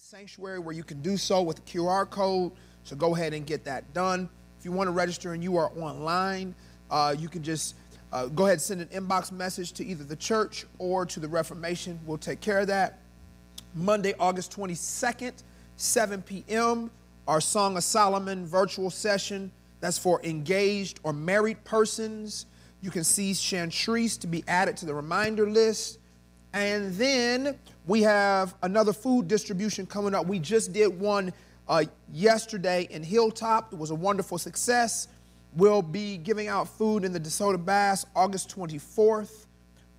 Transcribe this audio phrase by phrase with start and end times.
[0.00, 2.52] the sanctuary where you can do so with a QR code.
[2.84, 4.30] So go ahead and get that done.
[4.58, 6.54] If you want to register and you are online,
[6.90, 7.74] uh, you can just
[8.10, 11.28] uh, go ahead and send an inbox message to either the church or to the
[11.28, 12.00] Reformation.
[12.06, 13.00] We'll take care of that.
[13.74, 15.42] Monday, August 22nd,
[15.76, 16.90] 7 p.m.,
[17.28, 19.52] our Song of Solomon virtual session.
[19.80, 22.46] That's for engaged or married persons.
[22.80, 25.99] You can see Chantrice to be added to the reminder list.
[26.52, 30.26] And then we have another food distribution coming up.
[30.26, 31.32] We just did one
[31.68, 33.72] uh, yesterday in Hilltop.
[33.72, 35.08] It was a wonderful success.
[35.56, 39.46] We'll be giving out food in the DeSoto Bass August 24th,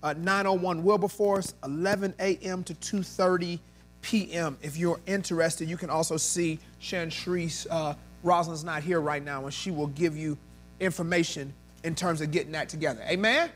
[0.03, 2.63] uh, 901 Wilberforce, 11 a.m.
[2.63, 3.59] to 2.30
[4.01, 4.57] p.m.
[4.61, 7.67] If you're interested, you can also see Chantrice.
[7.69, 7.93] Uh,
[8.23, 10.37] Rosalind's not here right now, and she will give you
[10.79, 13.01] information in terms of getting that together.
[13.03, 13.35] Amen?
[13.35, 13.49] Amen.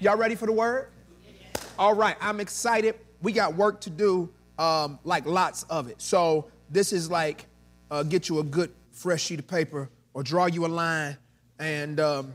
[0.00, 0.88] Y'all ready for the word?
[1.78, 2.96] All right, I'm excited.
[3.22, 6.02] We got work to do, um, like lots of it.
[6.02, 7.46] So this is like
[7.90, 11.16] uh, get you a good fresh sheet of paper or draw you a line
[11.58, 12.34] and um,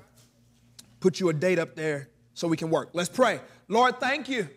[0.99, 2.89] put you a date up there so we can work.
[2.93, 3.39] Let's pray.
[3.67, 4.49] Lord, thank you.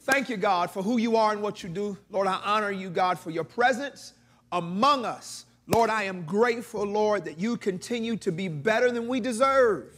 [0.00, 1.98] Thank you, God, for who you are and what you do.
[2.10, 4.14] Lord, I honor you, God, for your presence
[4.52, 5.44] among us.
[5.66, 9.92] Lord, I am grateful, Lord, that you continue to be better than we deserve.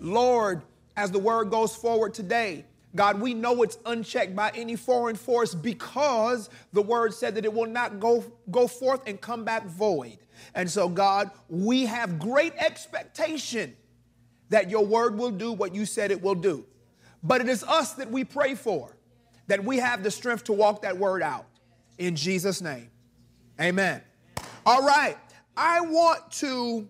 [0.00, 0.62] Lord,
[0.96, 5.54] as the word goes forward today, God, we know it's unchecked by any foreign force
[5.54, 10.18] because the word said that it will not go, go forth and come back void.
[10.54, 13.76] And so, God, we have great expectation
[14.48, 16.64] that your word will do what you said it will do.
[17.22, 18.96] But it is us that we pray for,
[19.48, 21.46] that we have the strength to walk that word out.
[21.98, 22.90] In Jesus' name,
[23.60, 24.02] amen.
[24.64, 25.18] All right,
[25.56, 26.88] I want to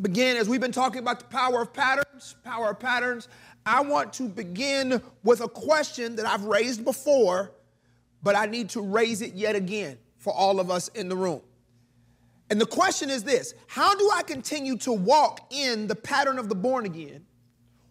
[0.00, 3.28] begin as we've been talking about the power of patterns, power of patterns.
[3.66, 7.50] I want to begin with a question that I've raised before,
[8.22, 11.42] but I need to raise it yet again for all of us in the room.
[12.48, 16.48] And the question is this How do I continue to walk in the pattern of
[16.48, 17.26] the born again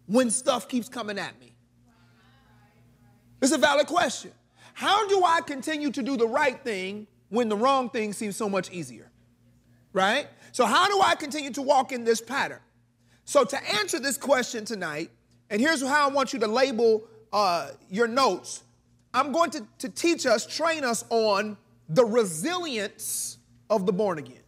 [0.08, 1.56] when stuff keeps coming at me?
[3.41, 4.31] It's a valid question.
[4.74, 8.47] How do I continue to do the right thing when the wrong thing seems so
[8.47, 9.12] much easier?
[9.91, 10.28] Right?
[10.53, 12.59] So, how do I continue to walk in this pattern?
[13.25, 15.12] So, to answer this question tonight,
[15.55, 18.63] and here's how I want you to label uh, your notes.
[19.13, 21.55] I'm going to, to teach us, train us on
[21.88, 23.38] the resilience
[23.69, 24.43] of the born again.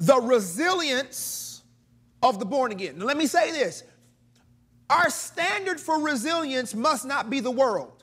[0.00, 1.62] The resilience
[2.20, 2.98] of the born again.
[2.98, 3.84] Now, let me say this
[4.90, 8.02] our standard for resilience must not be the world.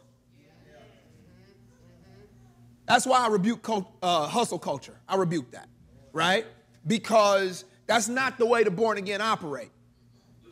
[2.85, 3.67] That's why I rebuke
[4.01, 4.95] uh, hustle culture.
[5.05, 5.67] I rebuke that,
[6.13, 6.45] right?
[6.87, 9.71] Because that's not the way the born again operate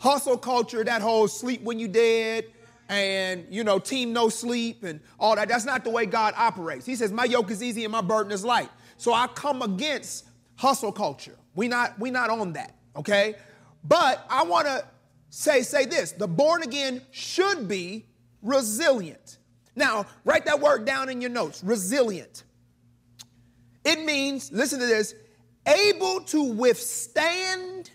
[0.03, 2.45] hustle culture, that whole sleep when you dead,
[2.89, 5.47] and you know, team no sleep and all that.
[5.47, 6.85] That's not the way God operates.
[6.85, 8.69] He says, My yoke is easy and my burden is light.
[8.97, 10.25] So I come against
[10.57, 11.37] hustle culture.
[11.55, 13.35] We not we not on that, okay?
[13.85, 14.85] But I want to
[15.29, 18.05] say say this: the born again should be
[18.41, 19.37] resilient.
[19.75, 21.63] Now, write that word down in your notes.
[21.63, 22.43] Resilient.
[23.85, 25.15] It means, listen to this,
[25.65, 27.89] able to withstand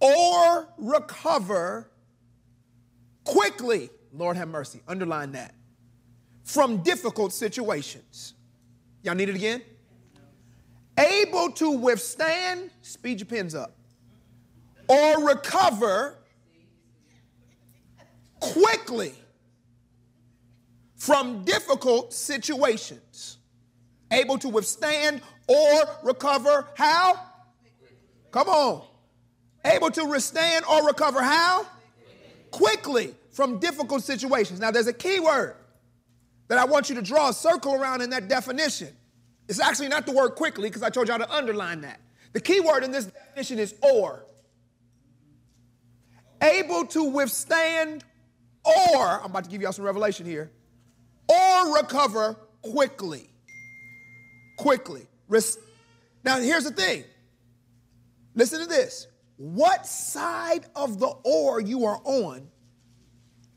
[0.00, 1.90] or recover
[3.24, 5.54] quickly, Lord have mercy, underline that,
[6.44, 8.34] from difficult situations.
[9.02, 9.62] Y'all need it again?
[10.98, 13.76] Able to withstand, speed your pens up,
[14.88, 16.16] or recover
[18.40, 19.12] quickly
[20.96, 23.38] from difficult situations.
[24.10, 27.20] Able to withstand or recover how?
[28.30, 28.87] Come on.
[29.64, 31.66] Able to withstand or recover how?
[32.50, 34.60] Quickly from difficult situations.
[34.60, 35.56] Now, there's a key word
[36.48, 38.88] that I want you to draw a circle around in that definition.
[39.48, 42.00] It's actually not the word quickly because I told y'all to underline that.
[42.32, 44.24] The key word in this definition is or.
[46.40, 48.04] Able to withstand
[48.64, 50.50] or, I'm about to give y'all some revelation here,
[51.28, 53.28] or recover quickly.
[54.56, 55.06] Quickly.
[56.24, 57.04] Now, here's the thing.
[58.34, 59.07] Listen to this
[59.38, 62.48] what side of the or you are on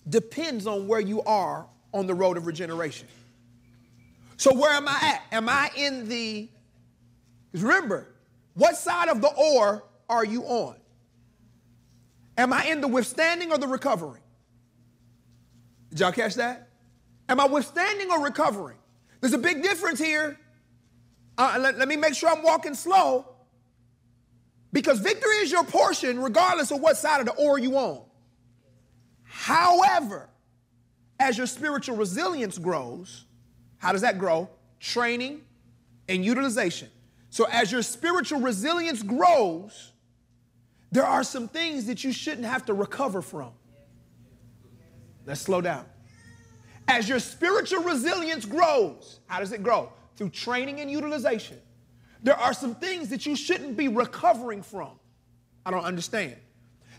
[0.08, 3.08] depends on where you are on the road of regeneration.
[4.38, 5.24] So, where am I at?
[5.32, 6.50] Am I in the,
[7.54, 8.08] remember,
[8.54, 10.76] what side of the or are you on?
[12.38, 14.22] Am I in the withstanding or the recovering?
[15.90, 16.70] Did y'all catch that?
[17.28, 18.78] Am I withstanding or recovering?
[19.20, 20.40] There's a big difference here.
[21.38, 23.31] Uh, let, let me make sure I'm walking slow.
[24.74, 28.04] Because victory is your portion regardless of what side of the or you on.
[29.24, 30.30] However,
[31.20, 33.26] as your spiritual resilience grows,
[33.82, 34.48] How does that grow?
[34.80, 35.42] Training
[36.08, 36.90] and utilization.
[37.32, 39.92] So as your spiritual resilience grows,
[40.92, 43.52] there are some things that you shouldn't have to recover from.
[45.26, 45.86] Let's slow down.
[46.88, 49.92] As your spiritual resilience grows, how does it grow?
[50.16, 51.58] Through training and utilization.
[52.24, 54.92] There are some things that you shouldn't be recovering from.
[55.66, 56.36] I don't understand.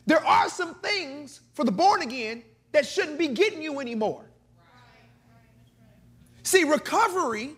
[0.07, 2.43] There are some things for the born again
[2.73, 4.25] that shouldn't be getting you anymore.
[6.43, 7.51] See, recovery,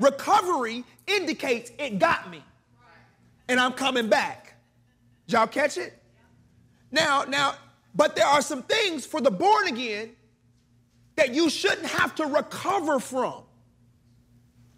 [0.00, 2.42] recovery indicates it got me.
[3.48, 4.54] And I'm coming back.
[5.26, 5.92] Did y'all catch it?
[6.90, 7.54] Now, now,
[7.94, 10.16] but there are some things for the born again
[11.16, 13.42] that you shouldn't have to recover from.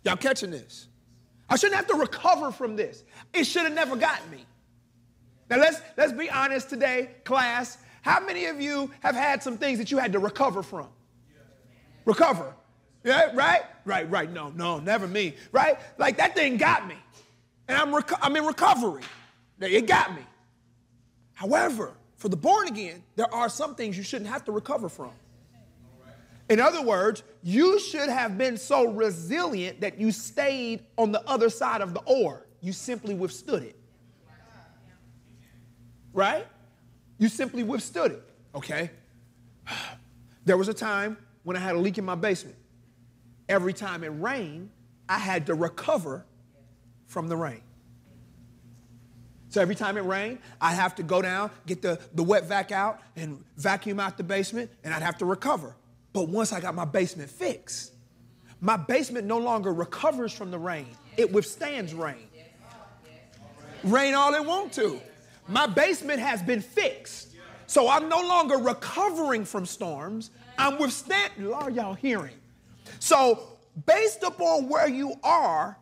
[0.05, 0.89] Y'all catching this?
[1.49, 3.05] I shouldn't have to recover from this.
[3.33, 4.45] It should have never gotten me.
[5.51, 7.79] Now let's let's be honest today, class.
[8.03, 10.89] How many of you have had some things that you had to recover from?
[12.05, 12.55] Recover.
[13.05, 13.63] Yeah, right?
[13.85, 14.31] Right, right.
[14.31, 15.35] No, no, never me.
[15.53, 15.79] Right?
[15.99, 16.97] Like that thing got me.
[17.69, 19.03] And I'm, reco- I'm in recovery.
[19.61, 20.23] It got me.
[21.35, 25.11] However, for the born again, there are some things you shouldn't have to recover from.
[26.49, 31.51] In other words, you should have been so resilient that you stayed on the other
[31.51, 32.47] side of the or.
[32.61, 33.77] You simply withstood it.
[36.13, 36.47] Right?
[37.19, 38.23] You simply withstood it.
[38.55, 38.91] Okay?
[40.45, 42.57] There was a time when I had a leak in my basement
[43.49, 44.71] every time it rained,
[45.09, 46.25] I had to recover
[47.07, 47.63] from the rain.
[49.49, 52.71] So every time it rained, I'd have to go down, get the, the wet vac
[52.71, 55.75] out, and vacuum out the basement, and I'd have to recover.
[56.19, 57.93] But once I got my basement fixed,
[58.61, 62.27] my basement no longer recovers from the rain, it withstands rain.
[63.85, 65.01] Rain all it want to.
[65.47, 67.37] My basement has been fixed.
[67.69, 70.33] So I'm no longer recovering from storms.
[70.59, 71.53] I'm withstanding.
[71.53, 72.35] Are y'all hearing?
[72.99, 73.57] So,
[73.87, 75.79] based upon where you are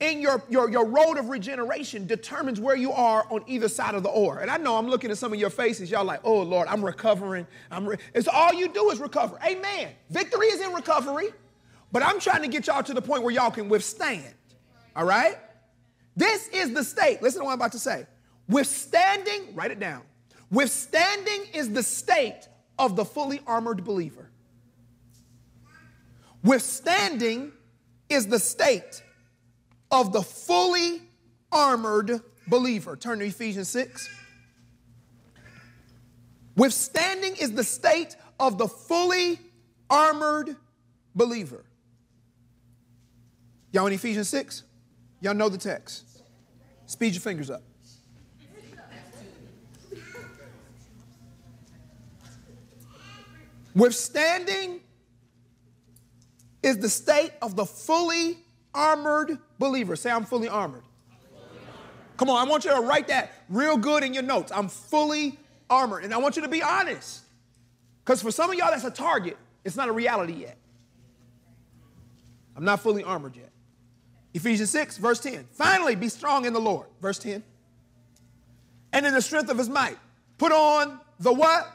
[0.00, 4.04] in your, your, your road of regeneration, determines where you are on either side of
[4.04, 4.38] the or.
[4.38, 5.90] And I know I'm looking at some of your faces.
[5.90, 7.46] Y'all like, oh Lord, I'm recovering.
[7.70, 7.96] I'm re-.
[8.14, 9.38] It's all you do is recover.
[9.44, 9.88] Amen.
[10.10, 11.30] Victory is in recovery,
[11.90, 14.34] but I'm trying to get y'all to the point where y'all can withstand.
[14.94, 15.36] All right?
[16.16, 17.20] This is the state.
[17.20, 18.06] Listen to what I'm about to say.
[18.48, 20.02] Withstanding, write it down.
[20.50, 22.48] Withstanding is the state
[22.78, 24.30] of the fully armored believer.
[26.44, 27.52] Withstanding
[28.08, 29.02] is the state
[29.90, 31.02] of the fully
[31.50, 32.96] armored believer.
[32.96, 34.08] Turn to Ephesians 6.
[36.56, 39.38] Withstanding is the state of the fully
[39.88, 40.56] armored
[41.14, 41.64] believer.
[43.72, 44.64] Y'all in Ephesians 6?
[45.20, 46.04] Y'all know the text.
[46.86, 47.62] Speed your fingers up.
[53.74, 54.80] Withstanding
[56.62, 58.38] is the state of the fully
[58.78, 59.96] armored believer.
[59.96, 60.84] Say, I'm fully armored.
[62.16, 64.50] Come on, I want you to write that real good in your notes.
[64.54, 65.38] I'm fully
[65.70, 66.04] armored.
[66.04, 67.22] And I want you to be honest.
[68.04, 69.36] Because for some of y'all, that's a target.
[69.64, 70.56] It's not a reality yet.
[72.56, 73.50] I'm not fully armored yet.
[74.34, 75.46] Ephesians 6, verse 10.
[75.52, 76.86] Finally, be strong in the Lord.
[77.00, 77.42] Verse 10.
[78.92, 79.98] And in the strength of his might.
[80.38, 81.70] Put on the what?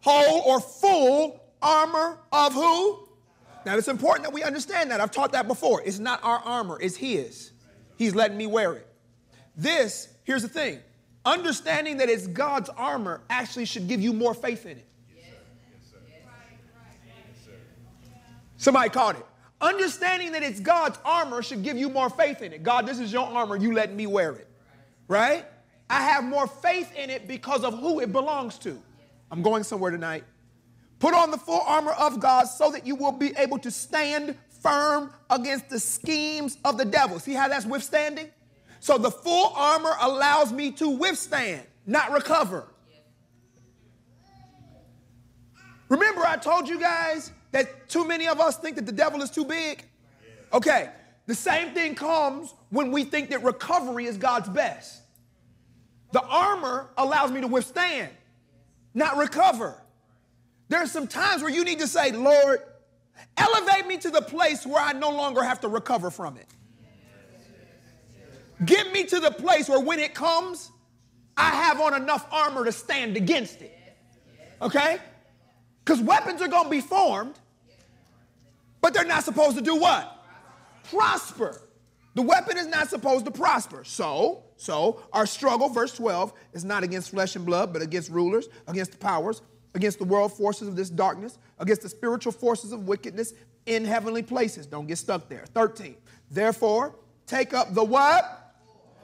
[0.00, 3.07] Whole or full armor of who?
[3.68, 5.02] Now, it's important that we understand that.
[5.02, 5.82] I've taught that before.
[5.84, 7.50] It's not our armor, it's His.
[7.98, 8.86] He's letting me wear it.
[9.58, 10.80] This, here's the thing
[11.26, 14.88] understanding that it's God's armor actually should give you more faith in it.
[18.56, 19.26] Somebody caught it.
[19.60, 22.62] Understanding that it's God's armor should give you more faith in it.
[22.62, 24.48] God, this is your armor, you let me wear it.
[25.08, 25.44] Right?
[25.90, 28.80] I have more faith in it because of who it belongs to.
[29.30, 30.24] I'm going somewhere tonight.
[30.98, 34.36] Put on the full armor of God so that you will be able to stand
[34.62, 37.18] firm against the schemes of the devil.
[37.20, 38.28] See how that's withstanding?
[38.80, 42.66] So the full armor allows me to withstand, not recover.
[45.88, 49.30] Remember, I told you guys that too many of us think that the devil is
[49.30, 49.84] too big?
[50.52, 50.90] Okay,
[51.26, 55.02] the same thing comes when we think that recovery is God's best.
[56.12, 58.10] The armor allows me to withstand,
[58.94, 59.80] not recover.
[60.68, 62.60] There are some times where you need to say, Lord,
[63.36, 66.46] elevate me to the place where I no longer have to recover from it.
[68.64, 70.70] Get me to the place where when it comes,
[71.36, 73.74] I have on enough armor to stand against it.
[74.60, 74.98] Okay?
[75.84, 77.38] Because weapons are going to be formed,
[78.80, 80.24] but they're not supposed to do what?
[80.90, 81.62] Prosper.
[82.14, 83.84] The weapon is not supposed to prosper.
[83.84, 88.48] So, so our struggle, verse 12, is not against flesh and blood, but against rulers,
[88.66, 89.40] against the powers,
[89.74, 93.34] against the world forces of this darkness, against the spiritual forces of wickedness
[93.66, 94.66] in heavenly places.
[94.66, 95.44] Don't get stuck there.
[95.54, 95.96] 13.
[96.30, 96.94] Therefore,
[97.26, 98.54] take up the what?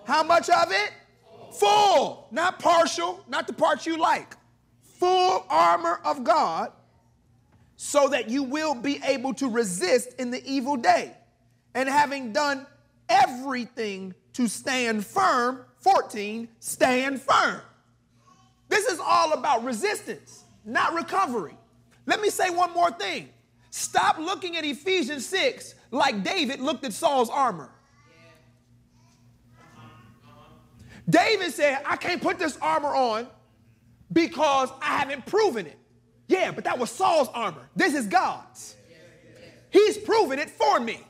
[0.05, 0.93] How much of it?
[1.59, 4.37] Full, not partial, not the parts you like.
[4.99, 6.73] Full armor of God,
[7.77, 11.13] so that you will be able to resist in the evil day.
[11.75, 12.67] And having done
[13.09, 17.61] everything to stand firm, 14, stand firm.
[18.69, 21.57] This is all about resistance, not recovery.
[22.07, 23.29] Let me say one more thing.
[23.71, 27.71] Stop looking at Ephesians 6 like David looked at Saul's armor.
[31.09, 33.27] David said, I can't put this armor on
[34.13, 35.79] because I haven't proven it.
[36.29, 37.69] Yeah, but that was Saul's armor.
[37.77, 38.77] This is God's.
[39.71, 41.01] He's proven it for me.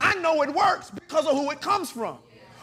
[0.00, 2.18] I know it works because of who it comes from.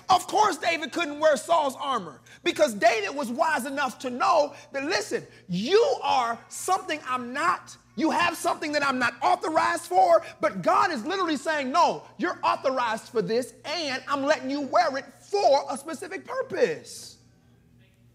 [0.10, 4.86] Of course, David couldn't wear Saul's armor because David was wise enough to know that,
[4.86, 7.76] listen, you are something I'm not.
[7.96, 12.40] You have something that I'm not authorized for, but God is literally saying, no, you're
[12.44, 17.18] authorized for this, and I'm letting you wear it for a specific purpose.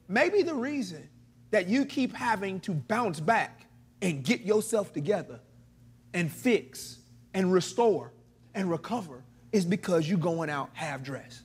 [0.08, 1.08] Maybe the reason
[1.50, 3.66] that you keep having to bounce back
[4.02, 5.40] and get yourself together
[6.14, 6.98] and fix
[7.34, 8.12] and restore
[8.54, 11.43] and recover is because you're going out half dressed.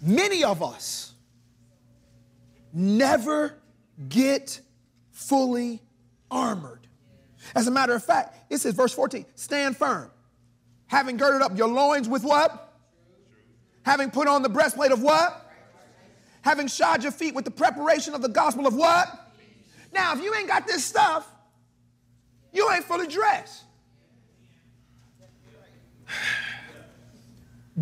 [0.00, 1.12] Many of us
[2.72, 3.54] never
[4.08, 4.60] get
[5.10, 5.82] fully
[6.30, 6.86] armored.
[7.54, 10.10] As a matter of fact, it says, verse 14, stand firm,
[10.86, 12.76] having girded up your loins with what?
[13.82, 15.50] Having put on the breastplate of what?
[16.42, 19.08] Having shod your feet with the preparation of the gospel of what?
[19.92, 21.26] Now, if you ain't got this stuff,
[22.52, 23.64] you ain't fully dressed.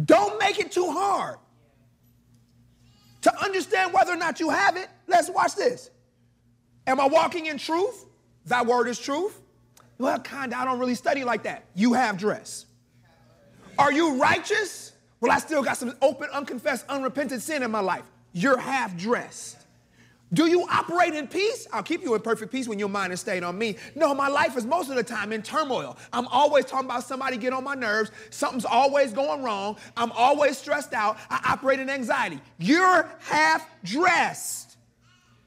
[0.05, 1.39] Don't make it too hard.
[3.27, 5.91] To understand whether or not you have it, let's watch this.
[6.87, 8.07] Am I walking in truth?
[8.45, 9.41] Thy word is truth.
[9.99, 11.65] Well, kind of, I don't really study like that.
[11.75, 12.67] You have dress.
[13.81, 14.93] Are you righteous?
[15.21, 18.05] Well, I still got some open, unconfessed, unrepentant sin in my life.
[18.33, 19.66] You're half dressed.
[20.33, 21.69] Do you operate in peace?
[21.73, 23.77] I'll keep you in perfect peace when your mind is stayed on me.
[23.95, 25.97] No, my life is most of the time in turmoil.
[26.13, 28.11] I'm always talking about somebody get on my nerves.
[28.31, 29.77] Something's always going wrong.
[29.97, 31.17] I'm always stressed out.
[31.31, 32.41] I operate in anxiety.
[32.59, 34.77] You're half dressed.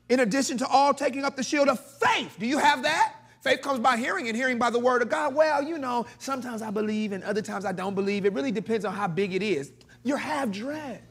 [0.07, 2.37] In addition to all taking up the shield of faith.
[2.39, 3.15] Do you have that?
[3.41, 5.35] Faith comes by hearing and hearing by the word of God.
[5.35, 8.25] Well, you know, sometimes I believe and other times I don't believe.
[8.25, 9.71] It really depends on how big it is.
[10.03, 11.03] You're half dressed.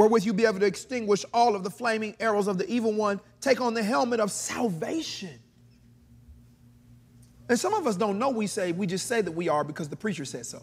[0.00, 3.20] Wherewith you be able to extinguish all of the flaming arrows of the evil one.
[3.42, 5.38] Take on the helmet of salvation.
[7.50, 9.90] And some of us don't know we say, we just say that we are because
[9.90, 10.62] the preacher said so.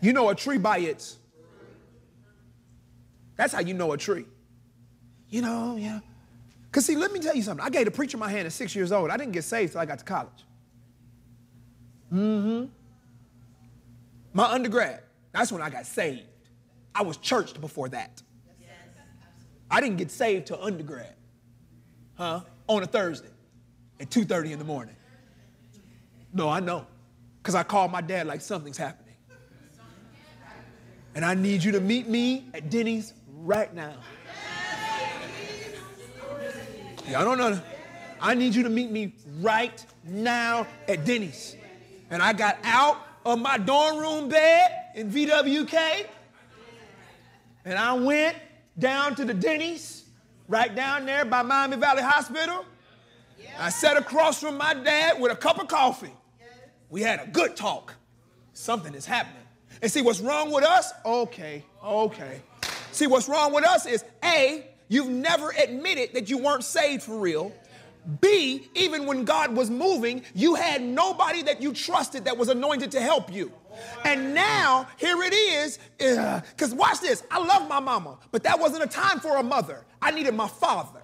[0.00, 1.18] You know a tree by its.
[3.34, 4.26] That's how you know a tree.
[5.28, 5.98] You know, yeah.
[6.66, 7.66] Because, see, let me tell you something.
[7.66, 9.10] I gave the preacher my hand at six years old.
[9.10, 10.44] I didn't get saved till I got to college.
[12.12, 12.64] Mm hmm.
[14.32, 16.29] My undergrad, that's when I got saved.
[16.94, 18.22] I was churched before that.
[19.70, 21.14] I didn't get saved till undergrad.
[22.14, 22.40] Huh?
[22.66, 23.28] On a Thursday
[24.00, 24.96] at 2:30 in the morning.
[26.32, 26.86] No, I know.
[27.42, 29.14] Cuz I called my dad like something's happening.
[31.14, 33.94] And I need you to meet me at Denny's right now.
[37.08, 37.60] Y'all don't know.
[38.20, 41.56] I need you to meet me right now at Denny's.
[42.10, 46.06] And I got out of my dorm room bed in VWK
[47.64, 48.36] and I went
[48.78, 50.04] down to the Denny's,
[50.48, 52.64] right down there by Miami Valley Hospital.
[53.58, 56.12] I sat across from my dad with a cup of coffee.
[56.88, 57.94] We had a good talk.
[58.52, 59.42] Something is happening.
[59.82, 60.92] And see what's wrong with us?
[61.04, 62.40] Okay, okay.
[62.92, 67.18] See what's wrong with us is A, you've never admitted that you weren't saved for
[67.18, 67.52] real.
[68.20, 72.90] B, even when God was moving, you had nobody that you trusted that was anointed
[72.92, 73.52] to help you.
[74.04, 77.22] And now, here it is, eh, because watch this.
[77.30, 79.84] I love my mama, but that wasn't a time for a mother.
[80.02, 81.00] I needed my father.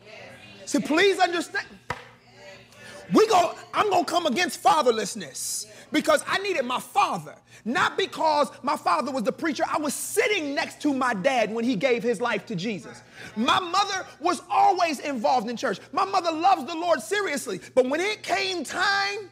[0.65, 1.67] So please understand.
[3.13, 7.37] We go, I'm gonna come against fatherlessness because I needed my father.
[7.65, 9.65] Not because my father was the preacher.
[9.69, 13.03] I was sitting next to my dad when he gave his life to Jesus.
[13.35, 15.81] My mother was always involved in church.
[15.93, 17.61] My mother loves the Lord seriously.
[17.75, 19.31] But when it came time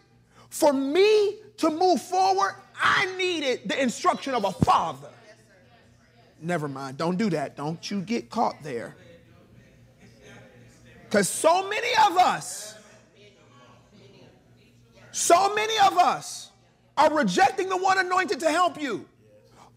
[0.50, 5.08] for me to move forward, I needed the instruction of a father.
[6.40, 6.98] Never mind.
[6.98, 7.56] Don't do that.
[7.56, 8.96] Don't you get caught there.
[11.04, 12.74] Because so many of us,
[15.12, 16.50] so many of us
[16.96, 19.06] are rejecting the one anointed to help you.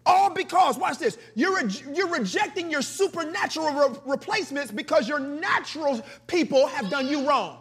[0.04, 6.02] All because, watch this, you're, re- you're rejecting your supernatural re- replacements because your natural
[6.26, 7.58] people have done you wrong.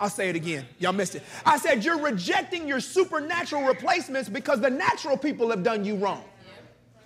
[0.00, 0.66] I'll say it again.
[0.78, 1.22] Y'all missed it.
[1.44, 6.24] I said, You're rejecting your supernatural replacements because the natural people have done you wrong.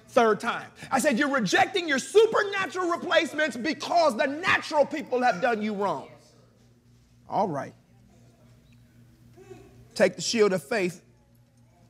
[0.08, 0.68] Third time.
[0.92, 6.08] I said, You're rejecting your supernatural replacements because the natural people have done you wrong.
[7.28, 7.74] All right.
[9.96, 11.02] Take the shield of faith,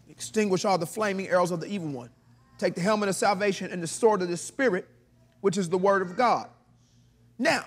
[0.08, 2.10] extinguish all the flaming arrows of the evil one.
[2.56, 4.88] Take the helmet of salvation and the sword of the Spirit,
[5.42, 6.48] which is the word of God.
[7.38, 7.64] Now,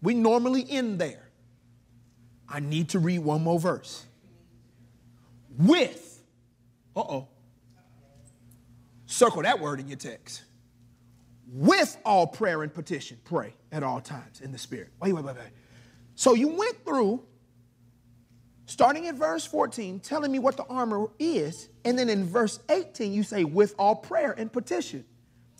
[0.00, 1.23] we normally end there.
[2.48, 4.04] I need to read one more verse.
[5.56, 6.22] With,
[6.96, 7.28] uh oh,
[9.06, 10.42] circle that word in your text.
[11.46, 14.90] With all prayer and petition, pray at all times in the Spirit.
[15.00, 15.44] Wait, wait, wait, wait.
[16.16, 17.22] So you went through,
[18.66, 21.68] starting at verse 14, telling me what the armor is.
[21.84, 25.04] And then in verse 18, you say, with all prayer and petition,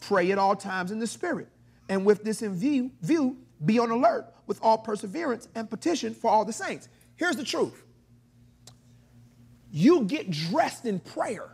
[0.01, 1.49] pray at all times in the Spirit.
[1.89, 6.31] And with this in view, view be on alert with all perseverance and petition for
[6.31, 6.89] all the saints.
[7.17, 7.83] Here's the truth
[9.71, 11.51] you get dressed in prayer.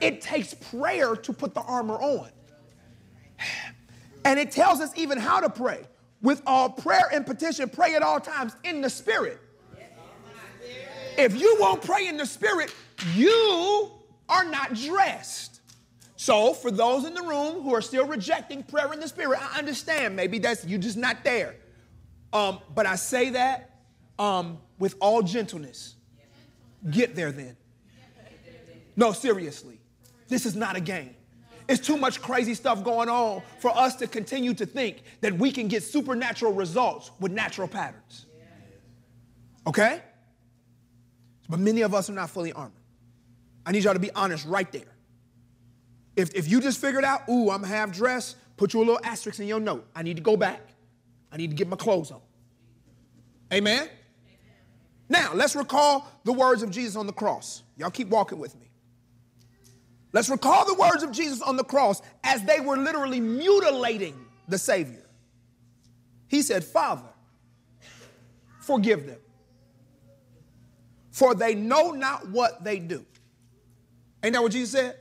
[0.00, 2.30] It takes prayer to put the armor on.
[4.24, 5.82] And it tells us even how to pray.
[6.22, 9.40] With all prayer and petition, pray at all times in the Spirit.
[11.18, 12.74] If you won't pray in the Spirit,
[13.14, 13.90] you
[14.28, 15.49] are not dressed.
[16.20, 19.58] So, for those in the room who are still rejecting prayer in the Spirit, I
[19.58, 21.56] understand maybe that's you're just not there.
[22.30, 23.80] Um, but I say that
[24.18, 25.94] um, with all gentleness.
[26.90, 27.56] Get there then.
[28.96, 29.80] No, seriously.
[30.28, 31.14] This is not a game.
[31.70, 35.50] It's too much crazy stuff going on for us to continue to think that we
[35.50, 38.26] can get supernatural results with natural patterns.
[39.66, 40.02] Okay?
[41.48, 42.74] But many of us are not fully armored.
[43.64, 44.99] I need y'all to be honest right there.
[46.16, 49.40] If, if you just figured out, ooh, I'm half dressed, put you a little asterisk
[49.40, 49.86] in your note.
[49.94, 50.60] I need to go back.
[51.32, 52.20] I need to get my clothes on.
[53.52, 53.88] Amen?
[55.08, 57.62] Now, let's recall the words of Jesus on the cross.
[57.76, 58.70] Y'all keep walking with me.
[60.12, 64.18] Let's recall the words of Jesus on the cross as they were literally mutilating
[64.48, 65.06] the Savior.
[66.26, 67.08] He said, Father,
[68.60, 69.18] forgive them,
[71.10, 73.04] for they know not what they do.
[74.22, 74.96] Ain't that what Jesus said?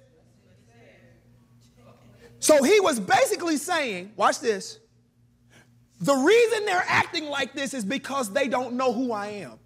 [2.39, 4.80] So he was basically saying, watch this.
[6.02, 9.60] The reason they're acting like this is because they don't know who I am.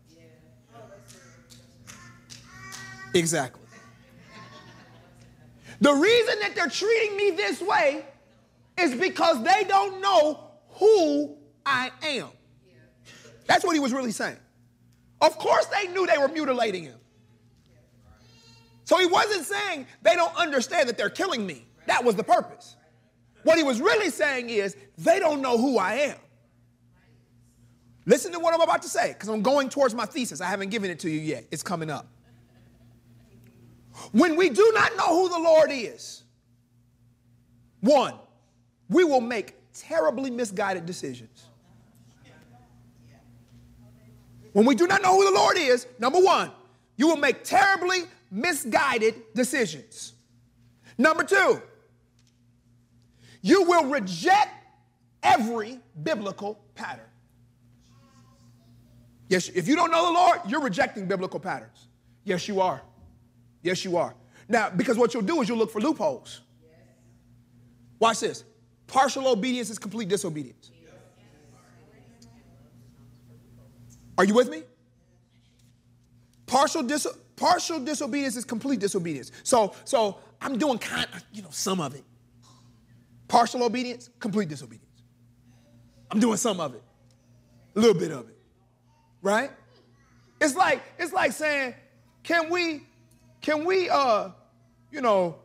[3.14, 3.62] Exactly.
[5.80, 8.06] The reason that they're treating me this way
[8.78, 12.30] is because they don't know who I am.
[13.46, 14.38] That's what he was really saying.
[15.22, 17.00] Of course, they knew they were mutilating him.
[18.86, 21.66] So he wasn't saying they don't understand that they're killing me.
[21.88, 22.76] That was the purpose.
[23.44, 26.18] What he was really saying is they don't know who I am.
[28.06, 30.42] Listen to what I'm about to say because I'm going towards my thesis.
[30.42, 32.08] I haven't given it to you yet, it's coming up.
[34.12, 36.24] When we do not know who the Lord is,
[37.82, 38.16] one,
[38.90, 41.46] we will make terribly misguided decisions.
[44.54, 46.52] When we do not know who the Lord is, number one,
[46.96, 50.14] you will make terribly misguided decisions.
[50.98, 51.62] Number two,
[53.44, 54.50] you will reject
[55.22, 57.06] every biblical pattern.
[59.28, 61.90] Yes, if you don't know the Lord, you're rejecting biblical patterns.
[62.24, 62.82] Yes, you are.
[63.62, 64.16] Yes, you are.
[64.48, 66.42] Now, because what you'll do is you'll look for loopholes.
[68.00, 68.44] Watch this.
[68.88, 70.72] Partial obedience is complete disobedience.
[74.18, 74.64] Are you with me?
[76.46, 76.88] Partial,
[77.36, 79.32] partial disobedience is complete disobedience.
[79.44, 82.04] So, so I'm doing kind, you know, some of it.
[83.34, 85.02] Partial obedience, complete disobedience.
[86.12, 86.84] I'm doing some of it,
[87.76, 88.38] a little bit of it,
[89.24, 89.50] right?
[90.40, 91.74] It's like it's like saying,
[92.22, 92.84] can we
[93.42, 94.30] can we, uh,
[94.92, 95.38] you know,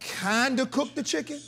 [0.00, 1.38] kind of cook the chicken?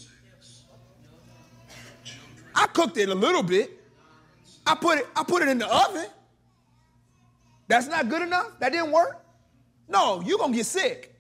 [2.55, 3.71] I cooked it a little bit.
[4.67, 6.09] I put it, I put it in the oven.
[7.69, 8.49] That's not good enough?
[8.59, 9.25] That didn't work?
[9.89, 11.15] No, you're gonna get sick.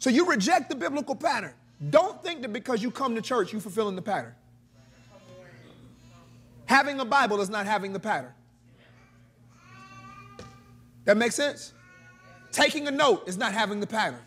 [0.00, 1.54] So you reject the biblical pattern.
[1.90, 4.34] Don't think that because you come to church, you're fulfilling the pattern.
[6.66, 8.32] Having a Bible is not having the pattern.
[11.04, 11.72] That makes sense?
[12.52, 14.20] Taking a note is not having the pattern.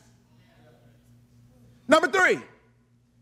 [1.88, 2.39] Number three,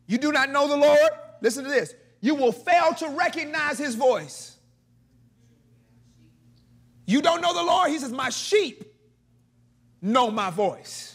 [0.08, 1.12] you do not know the Lord.
[1.42, 1.94] Listen to this.
[2.22, 4.58] You will fail to recognize his voice.
[7.06, 7.90] You don't know the Lord.
[7.90, 8.84] He says, My sheep
[10.02, 11.13] know my voice.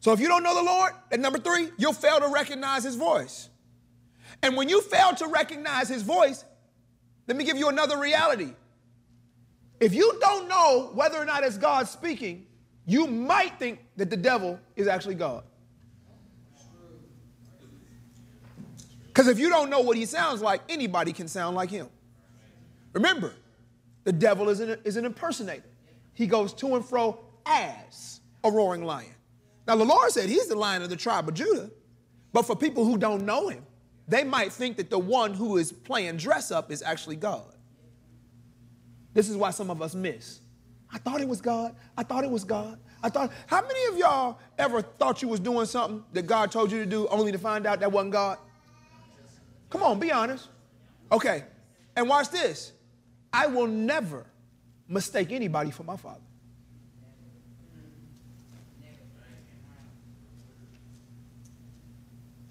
[0.00, 2.94] So if you don't know the Lord, at number three, you'll fail to recognize his
[2.94, 3.48] voice.
[4.42, 6.44] And when you fail to recognize his voice,
[7.26, 8.52] let me give you another reality.
[9.80, 12.46] If you don't know whether or not it's God speaking,
[12.86, 15.44] you might think that the devil is actually God.
[19.06, 21.88] Because if you don't know what he sounds like, anybody can sound like him.
[22.92, 23.34] Remember,
[24.04, 25.64] the devil is an, is an impersonator.
[26.14, 29.14] He goes to and fro as a roaring lion.
[29.68, 31.70] Now, the Lord said he's the lion of the tribe of Judah.
[32.32, 33.64] But for people who don't know him,
[34.08, 37.54] they might think that the one who is playing dress up is actually God.
[39.12, 40.40] This is why some of us miss.
[40.90, 41.76] I thought it was God.
[41.96, 42.78] I thought it was God.
[43.02, 46.72] I thought, how many of y'all ever thought you was doing something that God told
[46.72, 48.38] you to do only to find out that wasn't God?
[49.68, 50.48] Come on, be honest.
[51.12, 51.44] Okay,
[51.94, 52.72] and watch this.
[53.32, 54.26] I will never
[54.88, 56.20] mistake anybody for my father.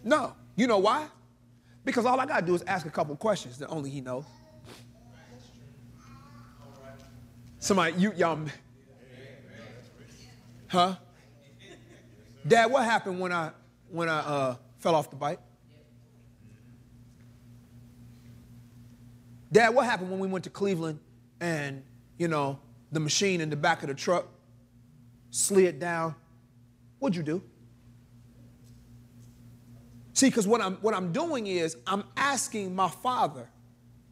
[0.08, 0.34] No.
[0.56, 1.06] You know why?
[1.84, 4.24] Because all I got to do is ask a couple questions that only he knows.
[7.60, 8.39] Somebody, you, y'all,
[10.67, 10.96] huh?
[12.48, 13.52] Dad, what happened when I
[13.91, 15.39] when I uh, fell off the bike?
[19.52, 21.00] Dad, what happened when we went to Cleveland
[21.41, 21.84] and
[22.17, 22.60] you know
[22.93, 24.28] the machine in the back of the truck
[25.32, 26.15] slid down?
[27.00, 27.43] What'd you do?
[30.18, 33.48] See, because what I'm, what I'm doing is I'm asking my father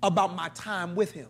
[0.04, 1.30] about my time with him.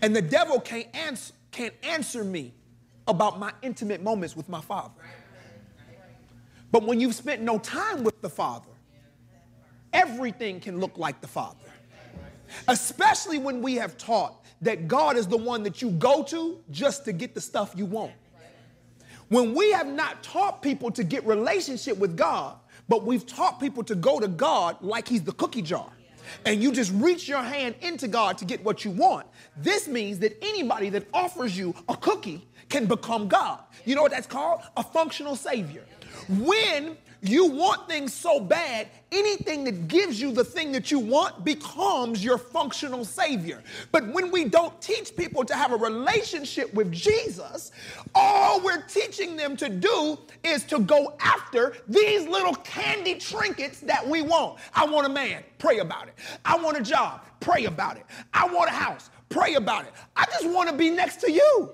[0.00, 0.86] And the devil can't
[1.50, 2.54] can't answer me
[3.08, 5.02] about my intimate moments with my father.
[6.70, 8.70] But when you've spent no time with the father,
[9.92, 11.72] everything can look like the father.
[12.68, 17.04] Especially when we have taught that God is the one that you go to just
[17.06, 18.12] to get the stuff you want.
[19.28, 22.56] When we have not taught people to get relationship with God,
[22.88, 25.90] but we've taught people to go to God like he's the cookie jar.
[26.44, 29.26] And you just reach your hand into God to get what you want.
[29.56, 33.60] This means that anybody that offers you a cookie can become God.
[33.84, 34.62] You know what that's called?
[34.76, 35.84] A functional savior.
[36.28, 36.96] When
[37.28, 42.24] you want things so bad, anything that gives you the thing that you want becomes
[42.24, 43.62] your functional savior.
[43.92, 47.72] But when we don't teach people to have a relationship with Jesus,
[48.14, 54.06] all we're teaching them to do is to go after these little candy trinkets that
[54.06, 54.58] we want.
[54.74, 56.14] I want a man, pray about it.
[56.44, 58.06] I want a job, pray about it.
[58.32, 59.92] I want a house, pray about it.
[60.16, 61.72] I just want to be next to you.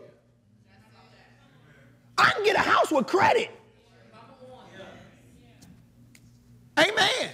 [2.19, 3.51] I can get a house with credit.
[6.81, 7.31] Amen.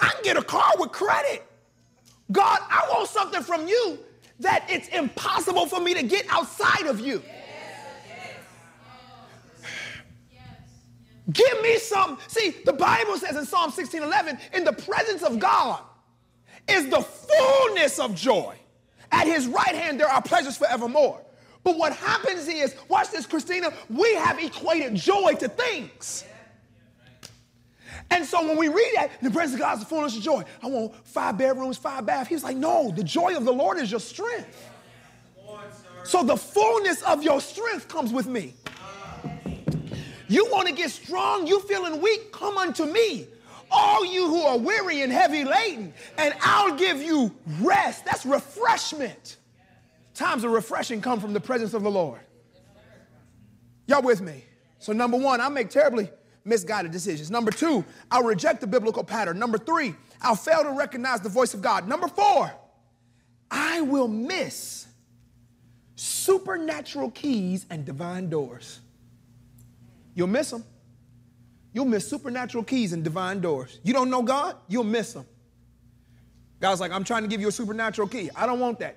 [0.00, 1.42] I can get a car with credit.
[2.30, 3.98] God, I want something from you
[4.40, 7.22] that it's impossible for me to get outside of you.
[11.32, 12.18] Give me some.
[12.28, 15.80] See, the Bible says in Psalm 16 11, in the presence of God
[16.68, 18.54] is the fullness of joy.
[19.10, 21.20] At his right hand, there are pleasures forevermore.
[21.62, 26.24] But what happens is, watch this, Christina, we have equated joy to things.
[28.10, 30.44] And so when we read that, the presence of God is the fullness of joy.
[30.62, 32.28] I want five bedrooms, five baths.
[32.28, 34.70] He's like, no, the joy of the Lord is your strength.
[36.04, 38.54] So the fullness of your strength comes with me.
[40.28, 43.26] You want to get strong, you feeling weak, come unto me.
[43.70, 48.04] All you who are weary and heavy laden, and I'll give you rest.
[48.04, 49.38] That's refreshment.
[50.14, 52.20] Times of refreshing come from the presence of the Lord.
[53.86, 54.44] Y'all with me?
[54.78, 56.08] So, number one, I make terribly
[56.44, 57.30] misguided decisions.
[57.30, 59.38] Number two, I'll reject the biblical pattern.
[59.38, 61.88] Number three, I'll fail to recognize the voice of God.
[61.88, 62.52] Number four,
[63.50, 64.86] I will miss
[65.96, 68.80] supernatural keys and divine doors.
[70.14, 70.64] You'll miss them.
[71.72, 73.80] You'll miss supernatural keys and divine doors.
[73.82, 75.26] You don't know God, you'll miss them.
[76.60, 78.30] God's like, I'm trying to give you a supernatural key.
[78.34, 78.96] I don't want that.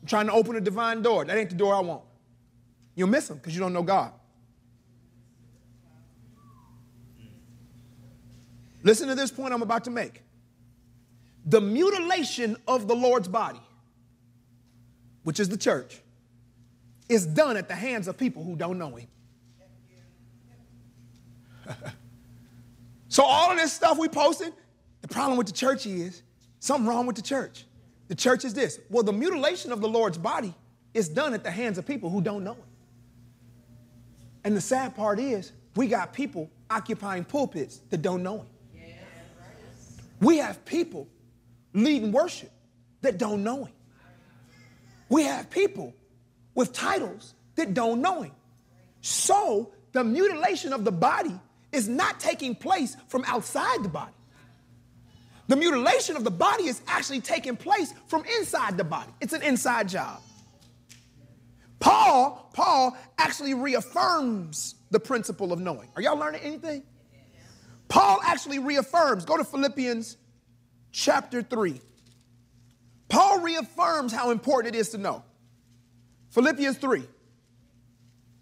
[0.00, 1.24] I'm trying to open a divine door.
[1.24, 2.02] That ain't the door I want.
[2.94, 4.12] You'll miss them because you don't know God.
[8.82, 10.22] Listen to this point I'm about to make.
[11.46, 13.60] The mutilation of the Lord's body,
[15.24, 16.00] which is the church,
[17.08, 19.08] is done at the hands of people who don't know Him.
[23.08, 24.52] so, all of this stuff we posted,
[25.02, 26.22] the problem with the church is
[26.60, 27.64] something wrong with the church.
[28.08, 28.78] The church is this.
[28.90, 30.54] Well, the mutilation of the Lord's body
[30.94, 32.62] is done at the hands of people who don't know Him.
[34.44, 38.46] And the sad part is, we got people occupying pulpits that don't know Him.
[40.20, 41.08] We have people
[41.72, 42.50] leading worship
[43.02, 43.74] that don't know Him.
[45.08, 45.94] We have people
[46.54, 48.32] with titles that don't know him.
[49.00, 51.38] So the mutilation of the body
[51.72, 54.12] is not taking place from outside the body.
[55.46, 59.10] The mutilation of the body is actually taking place from inside the body.
[59.20, 60.20] It's an inside job.
[61.80, 65.88] Paul, Paul actually reaffirms the principle of knowing.
[65.96, 66.82] Are y'all learning anything?
[67.88, 69.24] Paul actually reaffirms.
[69.24, 70.16] Go to Philippians
[70.92, 71.80] chapter 3.
[73.08, 75.24] Paul reaffirms how important it is to know.
[76.30, 77.02] Philippians 3.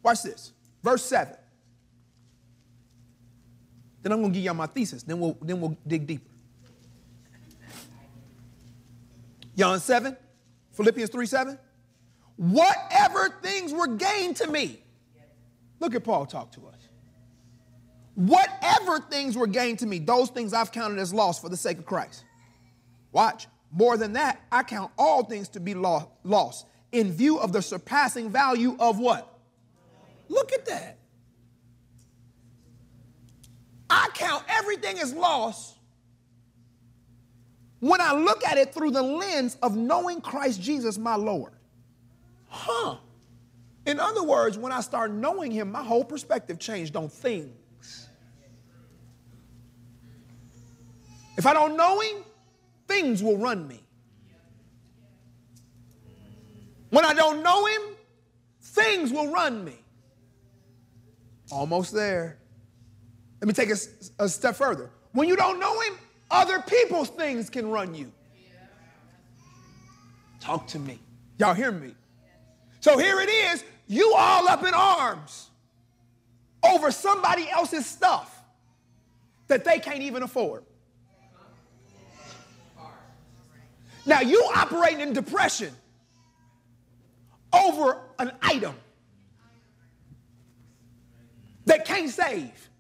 [0.03, 0.53] Watch this.
[0.83, 1.35] Verse 7.
[4.03, 5.03] Then I'm going to give y'all my thesis.
[5.03, 6.31] Then we'll, then we'll dig deeper.
[9.57, 10.17] John 7,
[10.73, 11.59] Philippians 3 7.
[12.37, 14.83] Whatever things were gained to me.
[15.81, 16.76] Look at Paul talk to us.
[18.17, 21.79] Whatever things were gained to me, those things I've counted as loss for the sake
[21.79, 22.25] of Christ.
[23.13, 23.47] Watch.
[23.71, 28.31] More than that, I count all things to be lost in view of the surpassing
[28.31, 29.39] value of what?
[30.29, 30.99] Look at that.
[33.91, 35.75] I count everything as loss
[37.81, 41.53] when I look at it through the lens of knowing Christ Jesus, my Lord.
[42.49, 42.97] Huh.
[43.85, 47.55] In other words, when I start knowing Him, my whole perspective changed on things.
[51.37, 52.25] If I don't know Him,
[52.89, 53.83] things will run me.
[56.91, 57.83] When I don't know Him,
[58.61, 59.77] things will run me.
[61.51, 62.39] Almost there.
[63.41, 63.77] Let me take a,
[64.19, 64.91] a step further.
[65.13, 65.95] When you don't know Him,
[66.31, 68.13] other people's things can run you.
[70.41, 71.01] Talk to me.
[71.39, 71.95] Y'all hear me?
[72.81, 75.49] So here it is, you all up in arms
[76.65, 78.43] over somebody else's stuff
[79.49, 80.65] that they can't even afford.
[84.07, 85.75] Now you operating in depression
[87.53, 88.75] over an item
[91.67, 92.71] that can't save,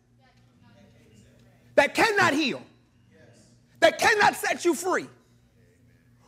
[1.74, 2.62] that cannot heal
[3.80, 5.06] that cannot set you free.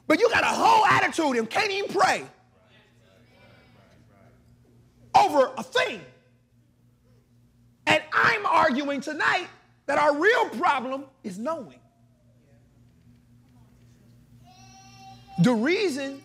[0.07, 2.25] But you got a whole attitude and can't even pray
[5.15, 6.01] over a thing.
[7.87, 9.49] And I'm arguing tonight
[9.87, 11.81] that our real problem is knowing.
[15.41, 16.23] The reason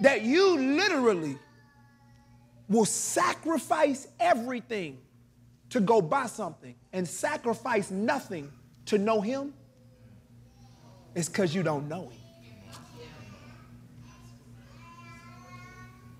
[0.00, 1.38] that you literally
[2.68, 4.98] will sacrifice everything
[5.70, 8.50] to go buy something and sacrifice nothing
[8.86, 9.52] to know Him
[11.14, 12.20] is because you don't know Him.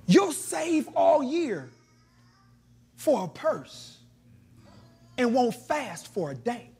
[0.06, 1.68] You'll save all year
[2.96, 3.98] for a purse
[5.18, 6.70] and won't fast for a day.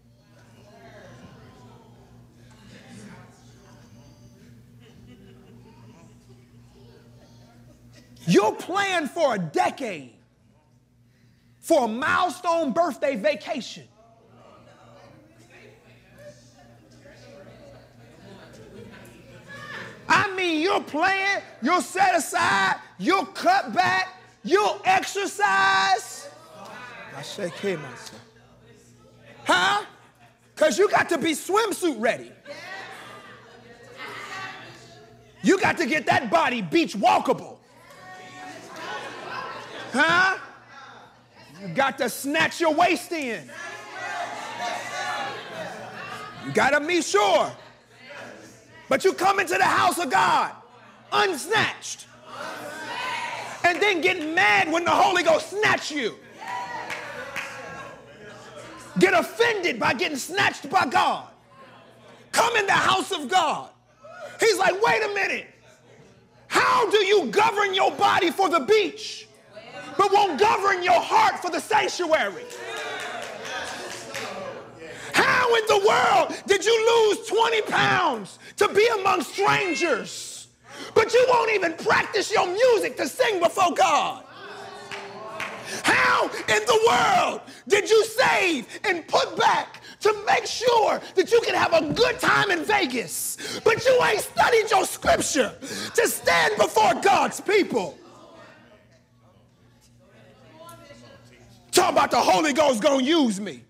[8.26, 10.14] You'll plan for a decade
[11.60, 13.88] for a milestone birthday vacation
[20.08, 26.28] I mean, you'll plan, you'll set aside, you'll cut back, you'll exercise.
[27.16, 28.20] I shake here myself.
[29.44, 29.84] Huh?
[30.54, 32.32] Because you got to be swimsuit ready.
[35.42, 37.55] You got to get that body beach walkable.
[39.92, 40.38] Huh?
[41.60, 43.50] You got to snatch your waist in.
[46.44, 47.50] You got to be sure
[48.88, 50.52] but you come into the house of God
[51.12, 52.04] unsnatched.
[53.64, 56.14] And then get mad when the Holy Ghost snatch you.
[58.98, 61.28] Get offended by getting snatched by God.
[62.32, 63.70] Come in the house of God.
[64.38, 65.46] He's like, wait a minute.
[66.46, 69.26] How do you govern your body for the beach,
[69.96, 72.44] but won't govern your heart for the sanctuary?
[75.12, 80.48] How in the world did you lose 20 pounds to be among strangers,
[80.94, 84.24] but you won't even practice your music to sing before God?
[85.82, 91.40] How in the world did you save and put back to make sure that you
[91.40, 95.52] can have a good time in Vegas, but you ain't studied your scripture
[95.94, 97.98] to stand before God's people?
[101.76, 103.62] Talk about the Holy Ghost gonna use me.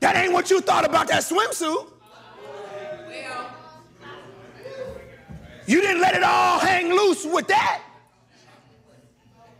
[0.00, 1.86] That ain't what you thought about that swimsuit.
[5.66, 7.82] You didn't let it all hang loose with that.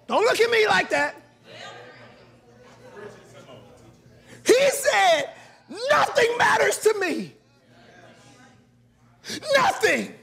[0.06, 1.16] Don't look at me like that.
[4.46, 5.34] He said,
[5.90, 7.34] Nothing matters to me.
[9.54, 10.14] Nothing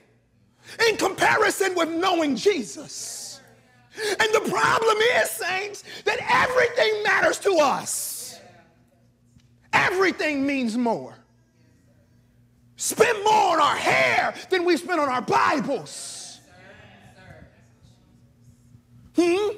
[0.88, 3.19] in comparison with knowing Jesus.
[4.20, 8.40] And the problem is, saints, that everything matters to us.
[9.74, 11.16] Everything means more.
[12.76, 16.40] Spend more on our hair than we spend on our Bibles.
[19.16, 19.58] Hmm?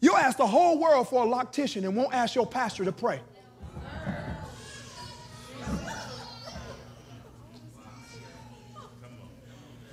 [0.00, 3.20] You ask the whole world for a loctician and won't ask your pastor to pray.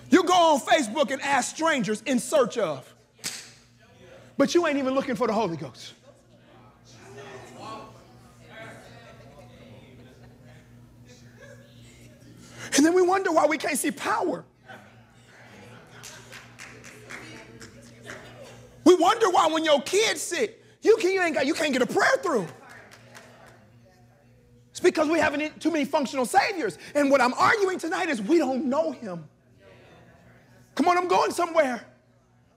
[0.09, 2.95] You go on Facebook and ask strangers in search of,
[4.37, 5.93] but you ain't even looking for the Holy Ghost.
[12.75, 14.45] And then we wonder why we can't see power.
[18.83, 21.81] We wonder why when your kids sick, you, can, you, ain't got, you can't get
[21.81, 22.47] a prayer through.
[24.69, 26.77] It's because we have too many functional saviors.
[26.93, 29.27] And what I'm arguing tonight is we don't know him.
[30.75, 31.83] Come on, I'm going somewhere.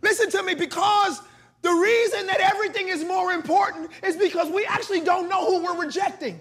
[0.03, 1.23] Listen to me, because
[1.63, 5.85] the reason that everything is more important is because we actually don't know who we're
[5.85, 6.41] rejecting.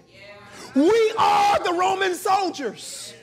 [0.74, 3.14] We are the Roman soldiers.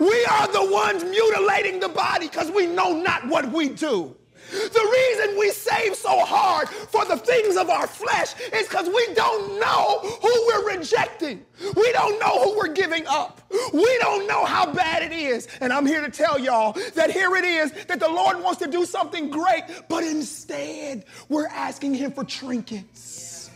[0.00, 4.16] We are the ones mutilating the body because we know not what we do.
[4.52, 9.14] The reason we save so hard for the things of our flesh is because we
[9.14, 11.44] don't know who we're rejecting.
[11.74, 13.40] We don't know who we're giving up.
[13.72, 15.48] We don't know how bad it is.
[15.62, 18.66] And I'm here to tell y'all that here it is that the Lord wants to
[18.70, 23.50] do something great, but instead we're asking Him for trinkets.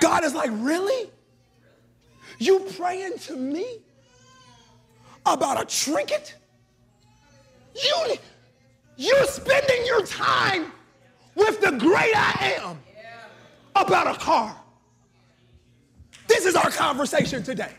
[0.00, 1.10] God is like, really?
[2.38, 3.82] You praying to me
[5.24, 6.34] about a trinket?
[7.74, 8.16] You,
[8.96, 10.72] you're spending your time
[11.34, 12.78] with the great I am
[13.74, 14.56] about a car.
[16.28, 17.72] This is our conversation today.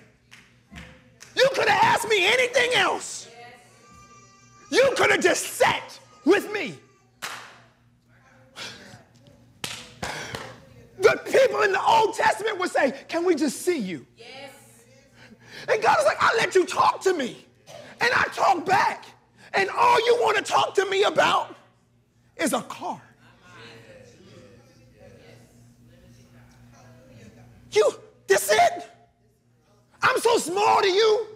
[1.35, 3.29] You could have asked me anything else.
[4.71, 6.77] You could have just sat with me.
[10.99, 14.05] The people in the Old Testament would say, Can we just see you?
[14.17, 14.51] Yes.
[15.67, 17.45] And God is like, I let you talk to me.
[18.01, 19.05] And I talk back
[19.55, 21.55] and all you want to talk to me about
[22.37, 23.01] is a car.
[27.71, 27.91] You,
[28.27, 28.89] this it?
[30.01, 31.27] I'm so small to you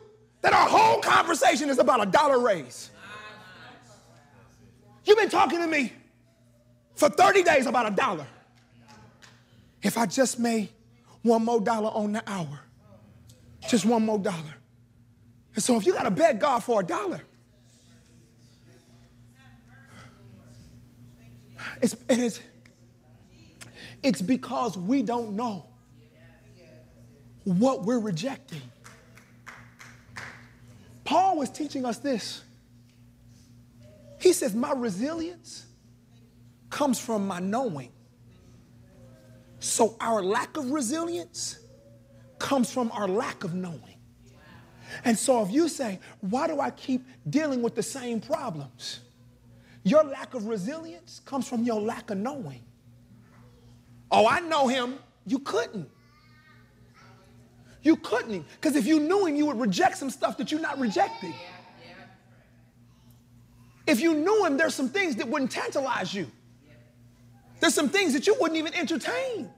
[0.42, 2.92] that our whole conversation is about a dollar raise.
[5.06, 5.92] You've been talking to me
[6.96, 8.28] for 30 days about a dollar.
[9.82, 10.70] If I just made
[11.24, 12.60] one more dollar on the hour,
[13.68, 14.56] just one more dollar.
[15.56, 17.22] And so if you got to beg God for a dollar,
[21.82, 22.40] It's, it is,
[24.04, 25.66] it's because we don't know
[27.44, 28.62] what we're rejecting.
[31.04, 32.44] Paul was teaching us this.
[34.20, 35.66] He says, My resilience
[36.70, 37.92] comes from my knowing.
[39.60, 41.60] So our lack of resilience
[42.38, 43.98] comes from our lack of knowing.
[45.04, 49.00] And so if you say, Why do I keep dealing with the same problems?
[49.84, 52.64] Your lack of resilience comes from your lack of knowing.
[54.12, 55.00] Oh, I know him.
[55.26, 55.90] You couldn't.
[57.82, 58.46] You couldn't.
[58.56, 61.34] Because if you knew him, you would reject some stuff that you're not rejecting.
[63.88, 66.30] If you knew him, there's some things that wouldn't tantalize you.
[67.60, 69.50] There's some things that you wouldn't even entertain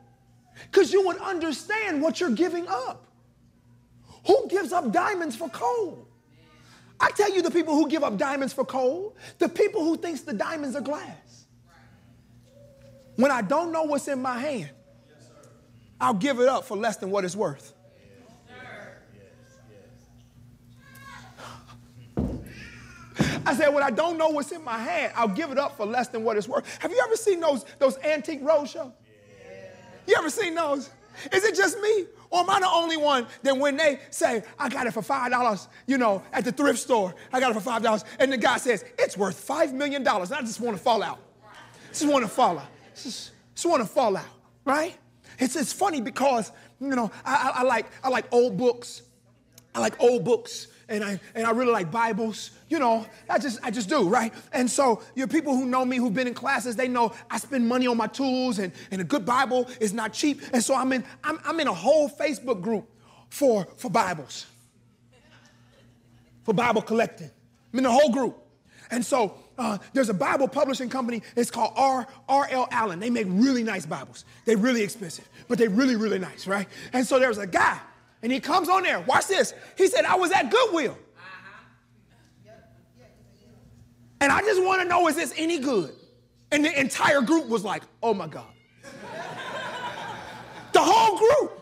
[0.69, 3.05] because you would understand what you're giving up.
[4.27, 6.07] Who gives up diamonds for coal?
[7.01, 10.21] I tell you the people who give up diamonds for coal, the people who thinks
[10.21, 11.47] the diamonds are glass.
[13.15, 14.69] When I don't know what's in my hand,
[15.99, 17.73] I'll give it up for less than what it's worth.
[23.43, 25.85] I said, when I don't know what's in my hand, I'll give it up for
[25.85, 26.65] less than what it's worth.
[26.79, 28.91] Have you ever seen those, those antique roadshow?
[30.07, 30.89] You ever seen those?
[31.31, 32.05] Is it just me?
[32.29, 35.67] Or am I the only one that when they say, I got it for $5,
[35.85, 38.85] you know, at the thrift store, I got it for $5, and the guy says,
[38.97, 41.19] it's worth $5 million, I just want to fall out.
[41.89, 42.67] Just want to fall out.
[42.95, 44.25] Just, just want to fall out,
[44.63, 44.97] right?
[45.39, 49.01] It's, it's funny because, you know, I, I, I, like, I like old books.
[49.75, 52.51] I like old books and I and I really like Bibles.
[52.71, 54.33] You know, I just I just do, right?
[54.53, 57.67] And so your people who know me, who've been in classes, they know I spend
[57.67, 60.39] money on my tools, and, and a good Bible is not cheap.
[60.53, 62.89] And so I'm in I'm, I'm in a whole Facebook group
[63.27, 64.45] for for Bibles,
[66.43, 67.29] for Bible collecting.
[67.73, 68.37] I'm in the whole group.
[68.89, 71.23] And so uh, there's a Bible publishing company.
[71.35, 72.07] It's called R.
[72.29, 72.47] R.
[72.49, 72.69] L.
[72.71, 73.01] Allan.
[73.01, 74.23] They make really nice Bibles.
[74.45, 76.69] They're really expensive, but they're really, really nice, right?
[76.93, 77.81] And so there's a guy
[78.23, 78.99] and he comes on there.
[79.01, 79.53] Watch this.
[79.77, 80.97] He said, I was at Goodwill.
[84.21, 85.93] And I just want to know is this any good?
[86.51, 88.45] And the entire group was like, oh my God.
[90.73, 91.59] the whole group.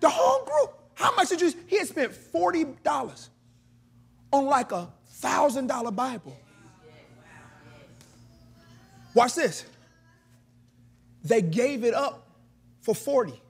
[0.00, 0.74] The whole group.
[0.94, 1.52] How much did you?
[1.68, 3.28] He had spent $40
[4.32, 6.36] on like a thousand dollar Bible.
[9.14, 9.64] Watch this.
[11.24, 12.28] They gave it up
[12.80, 13.40] for 40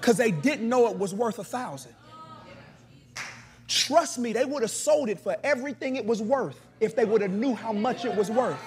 [0.00, 1.95] because they didn't know it was worth a thousand.
[3.68, 7.20] Trust me, they would have sold it for everything it was worth if they would
[7.20, 8.60] have knew how much it was worth.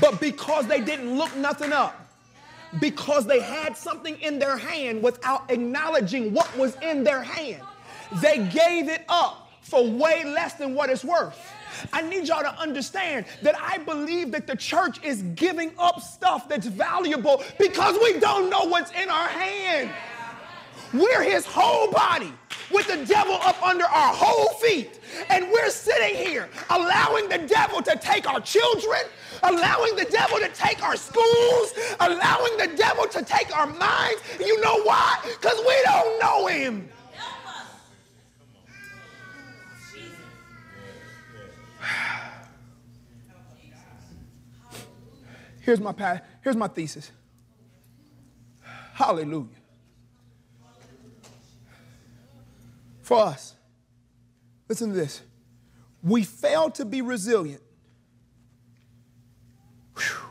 [0.00, 2.00] But because they didn't look nothing up,
[2.80, 7.62] because they had something in their hand without acknowledging what was in their hand,
[8.20, 11.38] they gave it up for way less than what it's worth.
[11.92, 16.48] I need y'all to understand that I believe that the church is giving up stuff
[16.48, 19.90] that's valuable because we don't know what's in our hand.
[20.92, 22.32] We're his whole body
[22.74, 24.98] with the devil up under our whole feet.
[25.30, 29.00] And we're sitting here allowing the devil to take our children,
[29.44, 34.20] allowing the devil to take our schools, allowing the devil to take our minds.
[34.40, 35.18] You know why?
[35.24, 36.88] Because we don't know him.
[45.60, 46.22] Here's my path.
[46.42, 47.10] Here's my thesis.
[48.92, 49.63] Hallelujah.
[53.04, 53.54] For us,
[54.66, 55.20] listen to this.
[56.02, 57.60] We fail to be resilient.
[59.94, 60.28] Whew.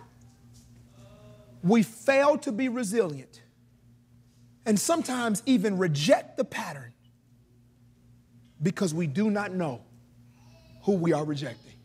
[1.62, 3.44] We fail to be resilient
[4.66, 6.94] and sometimes even reject the pattern
[8.60, 9.84] because we do not know
[10.82, 11.76] who we are rejecting.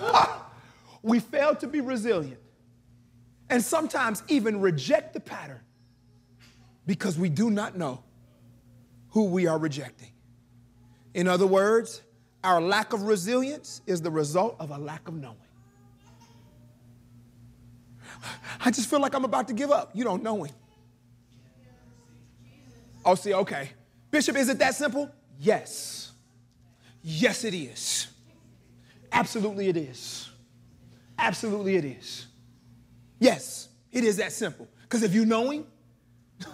[1.02, 2.38] we fail to be resilient
[3.50, 5.60] and sometimes even reject the pattern
[6.86, 8.04] because we do not know
[9.12, 10.10] who we are rejecting.
[11.14, 12.02] In other words,
[12.42, 15.36] our lack of resilience is the result of a lack of knowing.
[18.64, 19.90] I just feel like I'm about to give up.
[19.94, 20.54] You don't know him.
[23.04, 23.70] Oh, see, okay.
[24.10, 25.10] Bishop, is it that simple?
[25.38, 26.12] Yes.
[27.02, 28.08] Yes, it is.
[29.10, 30.30] Absolutely, it is.
[31.18, 32.26] Absolutely, it is.
[33.18, 34.68] Yes, it is that simple.
[34.82, 35.66] Because if you know him,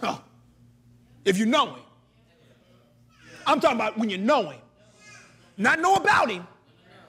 [1.24, 1.82] if you know him,
[3.48, 4.60] I'm talking about when you know him,
[5.56, 6.46] not know about him.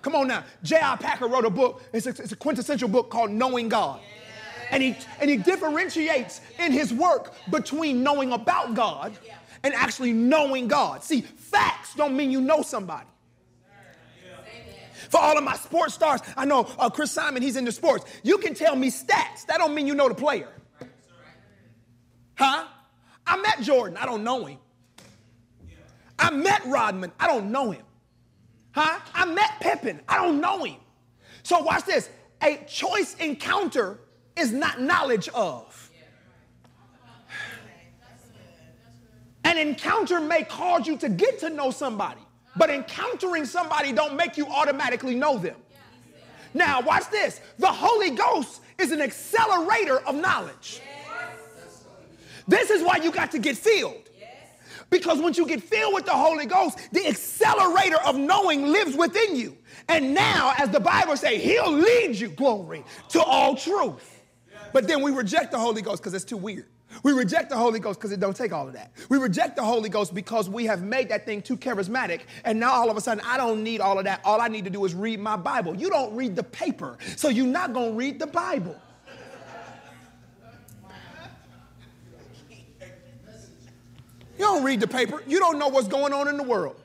[0.01, 0.45] Come on now.
[0.63, 0.95] J.I.
[0.95, 3.99] Packer wrote a book, it's a, it's a quintessential book called Knowing God.
[4.71, 9.17] And he, and he differentiates in his work between knowing about God
[9.63, 11.03] and actually knowing God.
[11.03, 13.07] See, facts don't mean you know somebody.
[15.09, 18.05] For all of my sports stars, I know uh, Chris Simon, he's into sports.
[18.23, 19.45] You can tell me stats.
[19.47, 20.47] That don't mean you know the player.
[22.35, 22.65] Huh?
[23.27, 23.97] I met Jordan.
[23.97, 24.59] I don't know him.
[26.19, 27.11] I met Rodman.
[27.19, 27.83] I don't know him.
[28.71, 28.99] Huh?
[29.13, 30.01] I met Pippen.
[30.07, 30.79] I don't know him.
[31.43, 32.09] So watch this.
[32.41, 33.99] A choice encounter
[34.35, 35.91] is not knowledge of.
[39.43, 42.21] An encounter may cause you to get to know somebody.
[42.55, 45.55] But encountering somebody don't make you automatically know them.
[46.53, 47.41] Now, watch this.
[47.57, 50.81] The Holy Ghost is an accelerator of knowledge.
[52.47, 54.08] This is why you got to get filled.
[54.89, 59.35] Because once you get filled with the Holy Ghost, the accelerator of knowing lives within
[59.35, 59.55] you.
[59.87, 64.21] And now, as the Bible says, He'll lead you, glory, to all truth.
[64.73, 66.65] But then we reject the Holy Ghost because it's too weird.
[67.03, 68.91] We reject the Holy Ghost because it don't take all of that.
[69.09, 72.21] We reject the Holy Ghost because we have made that thing too charismatic.
[72.43, 74.21] And now all of a sudden, I don't need all of that.
[74.23, 75.75] All I need to do is read my Bible.
[75.75, 78.75] You don't read the paper, so you're not going to read the Bible.
[84.49, 85.23] Don't read the paper.
[85.27, 86.79] You don't know what's going on in the world.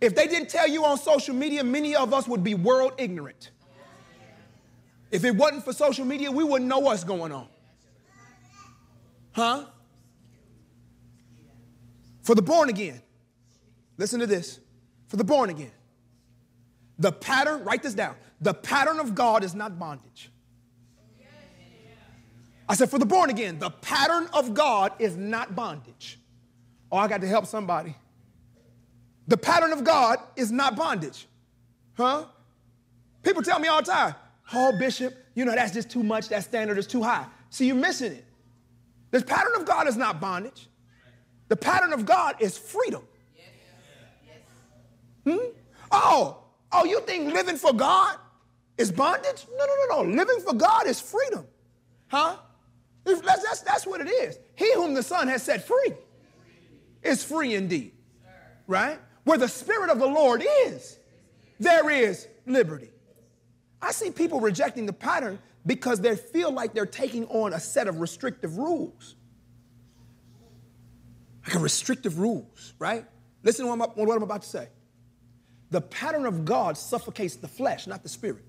[0.00, 3.50] If they didn't tell you on social media, many of us would be world ignorant.
[5.10, 7.48] If it wasn't for social media, we wouldn't know what's going on.
[9.32, 9.64] Huh?
[12.22, 13.00] For the born again,
[13.96, 14.60] listen to this.
[15.08, 15.70] For the born again,
[16.98, 18.14] the pattern, write this down.
[18.40, 20.30] The pattern of God is not bondage.
[22.68, 26.17] I said, for the born again, the pattern of God is not bondage.
[26.90, 27.94] Oh, I got to help somebody.
[29.26, 31.26] The pattern of God is not bondage.
[31.96, 32.24] Huh?
[33.22, 34.14] People tell me all the time,
[34.54, 36.28] oh, Bishop, you know, that's just too much.
[36.28, 37.26] That standard is too high.
[37.50, 38.24] See, you're missing it.
[39.10, 40.68] The pattern of God is not bondage.
[41.48, 43.02] The pattern of God is freedom.
[45.24, 45.36] Hmm?
[45.90, 48.16] Oh, oh, you think living for God
[48.78, 49.46] is bondage?
[49.58, 50.16] No, no, no, no.
[50.16, 51.46] Living for God is freedom.
[52.08, 52.36] Huh?
[53.04, 54.38] That's, that's, that's what it is.
[54.54, 55.92] He whom the Son has set free
[57.02, 57.92] is free indeed.
[58.66, 58.98] right?
[59.24, 60.98] Where the Spirit of the Lord is,
[61.60, 62.90] there is liberty.
[63.80, 67.88] I see people rejecting the pattern because they feel like they're taking on a set
[67.88, 69.16] of restrictive rules.
[71.46, 73.04] Like a restrictive rules, right?
[73.42, 74.68] Listen to what I'm, what I'm about to say.
[75.70, 78.44] The pattern of God suffocates the flesh, not the spirit.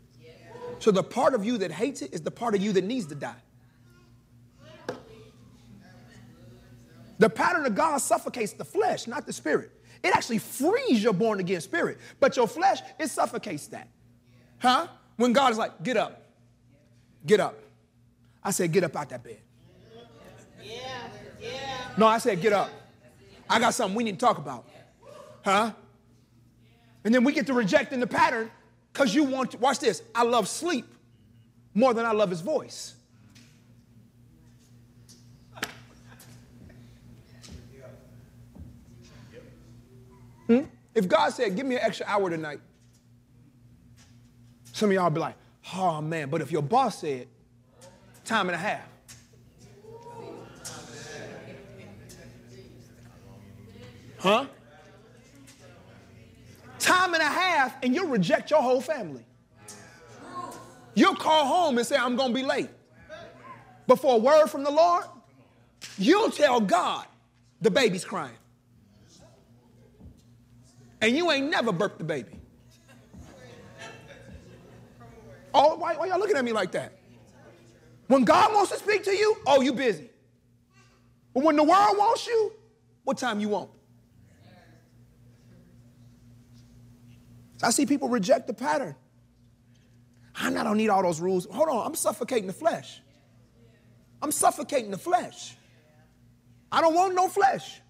[0.80, 3.06] So the part of you that hates it is the part of you that needs
[3.08, 3.36] to die.
[7.20, 9.72] The pattern of God suffocates the flesh, not the spirit.
[10.04, 13.90] It actually frees your born again spirit, but your flesh, it suffocates that.
[14.58, 14.88] Huh?
[15.18, 16.24] When God is like, get up,
[17.26, 17.60] get up.
[18.42, 19.40] I said, get up out that bed.
[20.64, 21.10] Yeah,
[21.42, 21.50] yeah.
[21.98, 22.70] No, I said, get up.
[23.50, 24.66] I got something we need to talk about.
[25.44, 25.74] Huh?
[27.04, 28.50] And then we get to rejecting the pattern
[28.94, 30.86] because you want to, watch this, I love sleep
[31.74, 32.96] more than I love his voice.
[40.50, 40.62] Hmm?
[40.96, 42.60] If God said, give me an extra hour tonight,
[44.74, 45.36] some of y'all be like,
[45.76, 47.28] oh man, but if your boss said,
[48.26, 48.88] time and a half.
[54.18, 54.46] Huh?
[56.80, 59.24] Time and a half, and you'll reject your whole family.
[60.96, 62.70] You'll call home and say, I'm going to be late.
[63.86, 65.06] But for a word from the Lord,
[66.00, 67.06] you'll tell God
[67.62, 68.39] the baby's crying.
[71.02, 72.32] And you ain't never burped the baby.
[75.54, 76.94] Oh, why, why y'all looking at me like that?
[78.08, 80.10] When God wants to speak to you, oh, you busy.
[81.34, 82.54] But when the world wants you,
[83.04, 83.70] what time you want?
[87.62, 88.96] I see people reject the pattern.
[90.36, 91.46] I don't need all those rules.
[91.52, 93.02] Hold on, I'm suffocating the flesh.
[94.22, 95.56] I'm suffocating the flesh.
[96.72, 97.82] I don't want no flesh.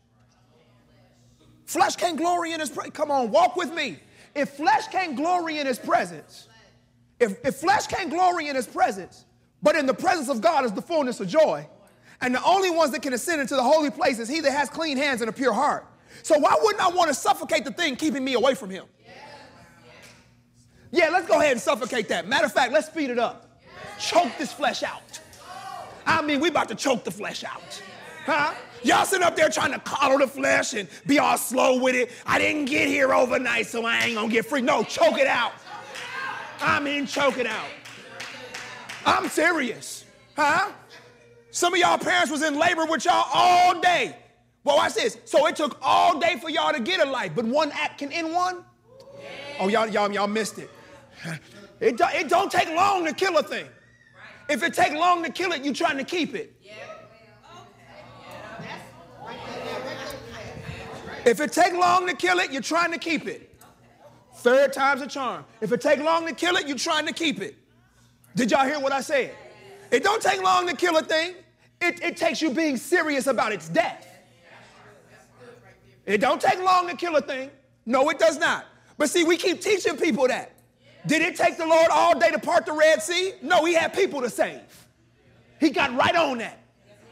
[1.70, 2.96] Flesh can't glory in his presence.
[2.96, 4.00] Come on, walk with me.
[4.34, 6.48] If flesh can't glory in his presence,
[7.20, 9.24] if, if flesh can't glory in his presence,
[9.62, 11.68] but in the presence of God is the fullness of joy,
[12.22, 14.68] and the only ones that can ascend into the holy place is he that has
[14.68, 15.86] clean hands and a pure heart.
[16.24, 18.86] So why wouldn't I want to suffocate the thing keeping me away from him?
[20.90, 22.28] Yeah, let's go ahead and suffocate that.
[22.28, 23.62] Matter of fact, let's speed it up.
[24.00, 25.20] Choke this flesh out.
[26.04, 27.84] I mean, we about to choke the flesh out.
[28.26, 28.56] Huh?
[28.84, 32.12] Y'all sitting up there trying to coddle the flesh and be all slow with it.
[32.26, 34.62] I didn't get here overnight, so I ain't gonna get free.
[34.62, 35.54] No, choke it out.
[36.62, 37.68] I mean, choke it out.
[39.06, 40.06] I'm serious.
[40.36, 40.72] Huh?
[41.52, 44.16] Some of y'all parents was in labor with y'all all day.
[44.64, 45.18] Well, watch this.
[45.26, 48.12] So it took all day for y'all to get a life, but one act can
[48.12, 48.64] end one?
[49.60, 50.70] Oh, y'all, y'all, y'all missed it.
[51.80, 53.66] It, do, it don't take long to kill a thing.
[54.50, 56.54] If it take long to kill it, you trying to keep it.
[61.26, 63.56] If it take long to kill it, you're trying to keep it.
[64.36, 65.46] Third time's a charm.
[65.62, 67.56] If it take long to kill it, you're trying to keep it.
[68.36, 69.36] Did y'all hear what I said?
[69.92, 71.36] It don't take long to kill a thing.
[71.82, 74.08] It, it takes you being serious about its death.
[76.06, 77.52] It don't take long to kill a thing.
[77.86, 78.66] No, it does not.
[78.98, 80.52] But see, we keep teaching people that.
[81.06, 83.34] Did it take the Lord all day to part the Red Sea?
[83.42, 84.62] No, he had people to save.
[85.60, 86.59] He got right on that.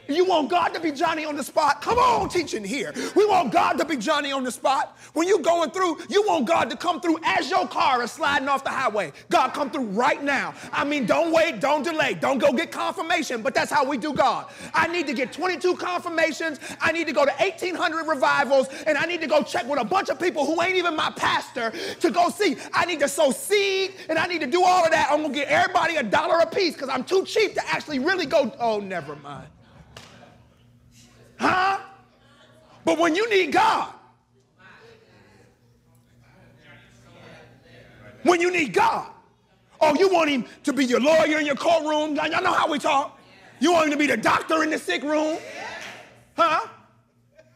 [0.10, 1.82] You want God to be Johnny on the spot?
[1.82, 2.94] Come on, teaching here.
[3.16, 4.98] We want God to be Johnny on the spot.
[5.14, 8.48] When you're going through, you want God to come through as your car is sliding
[8.48, 9.12] off the highway.
[9.30, 10.54] God, come through right now.
[10.72, 14.14] I mean, don't wait, don't delay, don't go get confirmation, but that's how we do
[14.14, 14.48] God.
[14.74, 16.60] I need to get 22 confirmations.
[16.80, 19.86] I need to go to 1,800 revivals, and I need to go check with a
[19.86, 22.58] bunch of people who ain't even my pastor to go see.
[22.74, 25.10] I need to sow seed, and I need to do all of that.
[25.12, 28.26] I'm gonna get everybody a dollar a piece because I'm too cheap to actually really
[28.26, 28.54] go.
[28.60, 29.48] Oh, never mind.
[31.40, 31.80] Huh?
[32.84, 33.94] But when you need God,
[38.24, 39.10] when you need God,
[39.80, 42.16] oh, you want him to be your lawyer in your courtroom.
[42.16, 43.20] Y'all know how we talk.
[43.60, 45.38] You want him to be the doctor in the sick room.
[46.36, 46.68] Huh?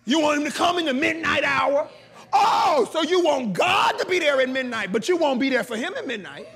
[0.05, 1.87] You want him to come in the midnight hour.
[2.33, 5.63] Oh, so you want God to be there at midnight, but you won't be there
[5.63, 6.47] for him at midnight.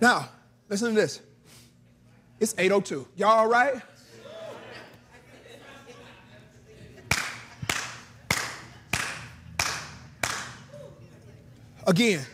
[0.00, 0.28] Now,
[0.68, 1.20] listen to this.
[2.38, 3.06] It's 802.
[3.16, 3.82] Y'all all right?
[11.86, 12.24] Again,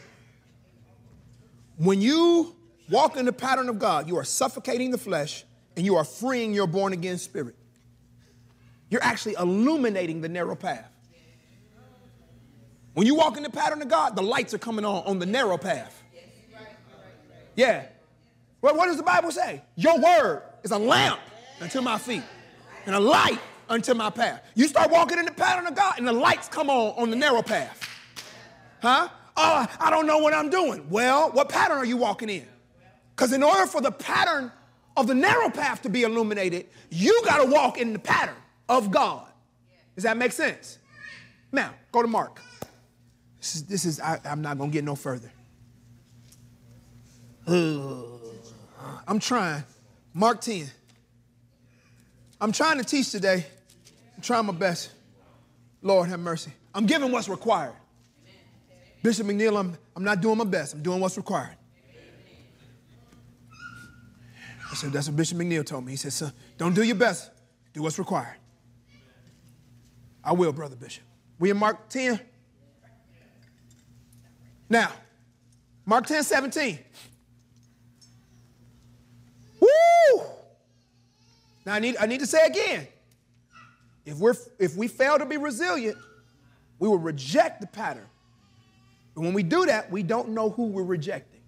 [1.79, 2.55] when you
[2.91, 5.45] walk in the pattern of God, you are suffocating the flesh
[5.77, 7.57] and you are freeing your born again spirit.
[8.91, 10.91] You're actually illuminating the narrow path.
[12.95, 15.27] When you walk in the pattern of God, the lights are coming on on the
[15.27, 15.96] narrow path.
[17.57, 17.87] Yeah.
[18.63, 19.63] Well, what does the Bible say?
[19.75, 21.21] Your word is a lamp
[21.61, 22.23] unto my feet
[22.85, 23.39] and a light
[23.69, 24.45] unto my path.
[24.55, 27.17] You start walking in the pattern of God, and the lights come on on the
[27.17, 27.81] narrow path.
[28.81, 29.09] Huh?
[29.37, 30.87] Oh, I don't know what I'm doing.
[30.89, 32.47] Well, what pattern are you walking in?
[33.15, 34.53] Because in order for the pattern
[34.97, 38.37] of the narrow path to be illuminated, you got to walk in the pattern
[38.69, 39.27] of God.
[39.95, 40.79] Does that make sense?
[41.53, 42.41] Now, go to Mark.
[43.39, 45.31] This is, this is I, am not going to get no further.
[49.07, 49.63] I'm trying.
[50.13, 50.69] Mark 10.
[52.41, 53.47] I'm trying to teach today.
[54.17, 54.91] I'm trying my best.
[55.81, 56.53] Lord have mercy.
[56.75, 57.75] I'm giving what's required.
[59.03, 60.75] Bishop McNeil, I'm, I'm not doing my best.
[60.75, 61.57] I'm doing what's required.
[64.69, 65.93] I said, that's what Bishop McNeil told me.
[65.93, 67.31] He said, son, don't do your best.
[67.73, 68.37] Do what's required.
[70.25, 71.05] I will, Brother Bishop.
[71.39, 72.19] We in Mark 10?
[74.69, 74.91] Now,
[75.85, 76.81] Mark 10, 17.
[79.67, 80.23] Woo!
[81.65, 82.87] Now I need, I need to say again.
[84.05, 85.99] If, we're, if we fail to be resilient,
[86.79, 88.07] we will reject the pattern.
[89.17, 91.41] And when we do that, we don't know who we're rejecting.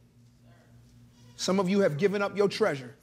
[1.36, 2.96] Some of you have given up your treasure.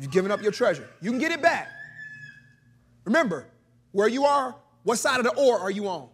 [0.00, 0.88] You've given up your treasure.
[1.00, 1.68] You can get it back.
[3.04, 3.46] Remember,
[3.92, 6.08] where you are, what side of the oar are you on?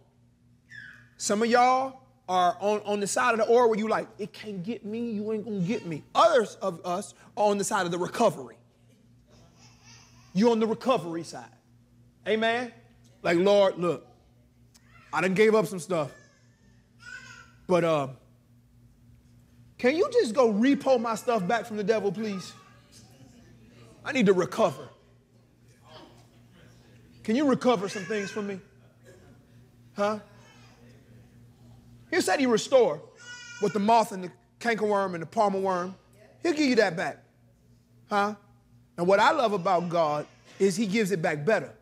[1.17, 4.31] Some of y'all are on, on the side of the oar where you like, it
[4.31, 6.03] can't get me, you ain't gonna get me.
[6.15, 8.55] Others of us are on the side of the recovery.
[10.33, 11.45] You're on the recovery side.
[12.27, 12.71] Amen?
[13.21, 14.07] Like, Lord, look,
[15.11, 16.11] I done gave up some stuff.
[17.67, 18.07] But uh,
[19.77, 22.53] can you just go repo my stuff back from the devil, please?
[24.03, 24.89] I need to recover.
[27.23, 28.59] Can you recover some things for me?
[29.95, 30.19] Huh?
[32.11, 33.01] He said he restore
[33.61, 35.95] with the moth and the cankerworm and the palmer worm.
[36.43, 37.23] He'll give you that back.
[38.09, 38.35] Huh?
[38.97, 40.27] And what I love about God
[40.59, 41.73] is he gives it back better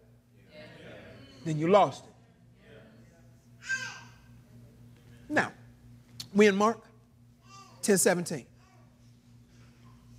[1.43, 2.09] than you lost it.
[5.27, 5.51] Now,
[6.33, 6.79] we in Mark
[7.81, 8.45] 10 17.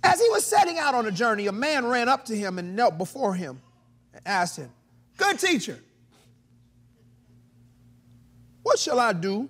[0.03, 2.75] As he was setting out on a journey, a man ran up to him and
[2.75, 3.61] knelt before him
[4.13, 4.69] and asked him,
[5.17, 5.79] Good teacher,
[8.63, 9.47] what shall I do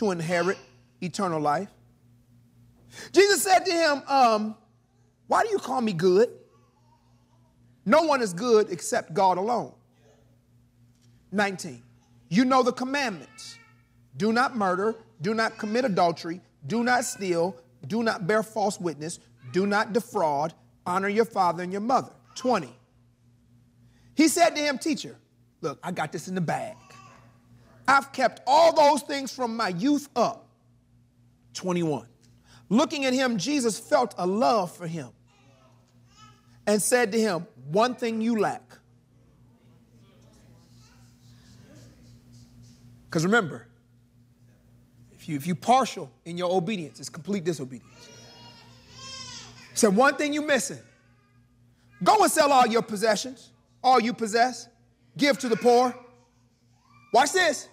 [0.00, 0.56] to inherit
[1.02, 1.68] eternal life?
[3.12, 4.56] Jesus said to him, um,
[5.26, 6.30] Why do you call me good?
[7.84, 9.72] No one is good except God alone.
[11.32, 11.82] 19.
[12.30, 13.58] You know the commandments
[14.16, 17.54] do not murder, do not commit adultery, do not steal,
[17.86, 19.20] do not bear false witness,
[19.52, 20.54] do not defraud,
[20.86, 22.12] honor your father and your mother.
[22.36, 22.68] 20.
[24.14, 25.16] He said to him, Teacher,
[25.60, 26.76] look, I got this in the bag.
[27.90, 30.46] I've kept all those things from my youth up.
[31.54, 32.06] 21.
[32.68, 35.08] Looking at him, Jesus felt a love for him
[36.68, 38.62] and said to him, One thing you lack.
[43.06, 43.66] Because remember,
[45.10, 48.08] if you if you partial in your obedience, it's complete disobedience.
[49.72, 50.78] He said, one thing you missing.
[52.04, 53.50] Go and sell all your possessions,
[53.82, 54.68] all you possess,
[55.16, 55.92] give to the poor.
[57.12, 57.68] Watch this.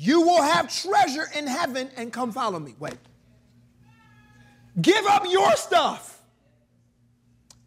[0.00, 2.76] You will have treasure in heaven and come follow me.
[2.78, 2.94] Wait.
[4.80, 6.22] Give up your stuff.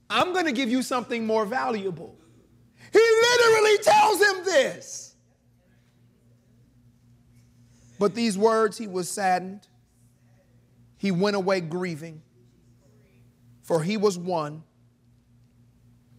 [0.10, 2.18] I'm going to give you something more valuable.
[2.94, 5.14] He literally tells him this.
[8.00, 9.68] But these words, he was saddened.
[10.98, 12.22] He went away grieving,
[13.62, 14.64] for he was one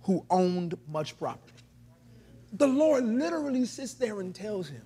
[0.03, 1.55] who owned much property.
[2.53, 4.83] The Lord literally sits there and tells him,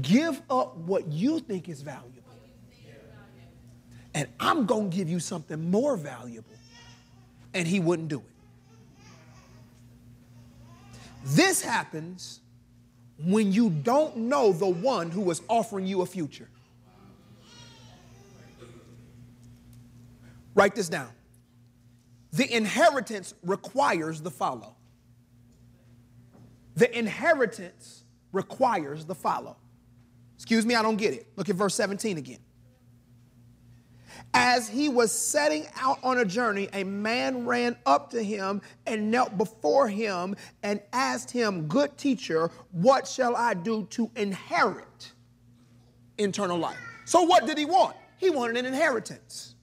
[0.00, 2.22] Give up what you think is valuable.
[4.14, 6.48] And I'm going to give you something more valuable.
[7.54, 8.24] And he wouldn't do it.
[11.24, 12.40] This happens
[13.18, 16.48] when you don't know the one who is offering you a future.
[20.54, 21.10] Write this down.
[22.32, 24.76] The inheritance requires the follow.
[26.74, 29.56] The inheritance requires the follow.
[30.42, 31.28] Excuse me, I don't get it.
[31.36, 32.40] Look at verse 17 again.
[34.34, 39.08] As he was setting out on a journey, a man ran up to him and
[39.08, 40.34] knelt before him
[40.64, 45.12] and asked him, Good teacher, what shall I do to inherit
[46.18, 46.78] eternal life?
[47.04, 47.94] So, what did he want?
[48.16, 49.54] He wanted an inheritance.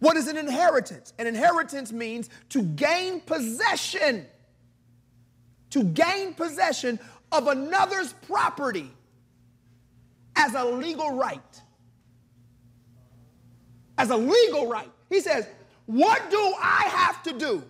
[0.00, 1.14] What is an inheritance?
[1.18, 4.26] An inheritance means to gain possession,
[5.70, 6.98] to gain possession
[7.32, 8.90] of another's property
[10.36, 11.40] as a legal right.
[13.98, 14.90] as a legal right.
[15.08, 15.46] He says,
[15.86, 17.62] What do I have to do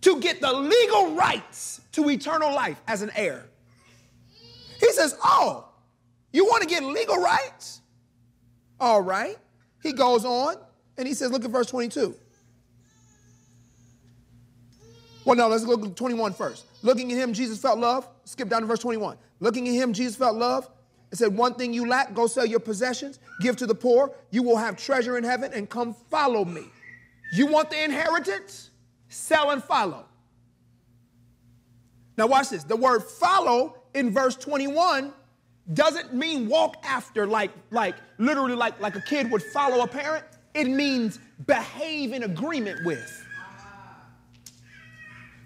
[0.00, 3.46] to get the legal rights to eternal life as an heir?
[4.80, 5.68] He says, Oh,
[6.32, 7.80] you want to get legal rights?
[8.80, 9.36] All right.
[9.82, 10.56] He goes on
[10.96, 12.14] and he says, Look at verse 22.
[15.24, 16.64] Well, no, let's look at 21 first.
[16.82, 18.08] Looking at him, Jesus felt love.
[18.24, 19.16] Skip down to verse 21.
[19.40, 20.68] Looking at him, Jesus felt love.
[21.10, 24.14] It said, One thing you lack, go sell your possessions, give to the poor.
[24.30, 26.64] You will have treasure in heaven, and come follow me.
[27.32, 28.70] You want the inheritance?
[29.08, 30.06] Sell and follow.
[32.16, 32.64] Now, watch this.
[32.64, 35.12] The word follow in verse 21
[35.72, 40.24] doesn't mean walk after, like, like literally like, like a kid would follow a parent.
[40.54, 43.26] It means behave in agreement with.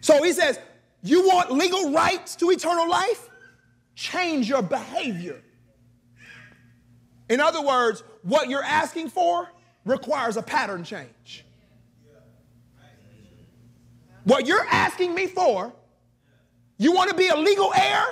[0.01, 0.59] So he says,
[1.07, 3.31] You want legal rights to eternal life?
[3.95, 5.41] Change your behavior.
[7.31, 9.49] In other words, what you're asking for
[9.85, 11.45] requires a pattern change.
[14.25, 15.73] What you're asking me for,
[16.77, 18.05] you want to be a legal heir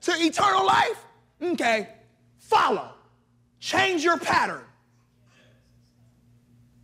[0.00, 1.04] to eternal life?
[1.40, 1.88] Okay,
[2.40, 2.90] follow.
[3.60, 4.64] Change your pattern.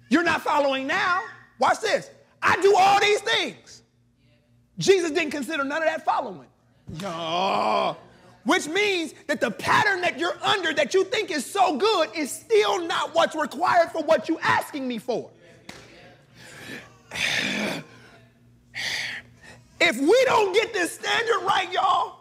[0.09, 1.23] You're not following now.
[1.59, 2.09] Watch this.
[2.41, 3.84] I do all these things.
[4.79, 6.49] Jesus didn't consider none of that following.
[7.01, 7.95] Yeah.
[8.45, 12.31] Which means that the pattern that you're under that you think is so good is
[12.31, 15.31] still not what's required for what you're asking me for.
[19.81, 22.19] If we don't get this standard right, y'all,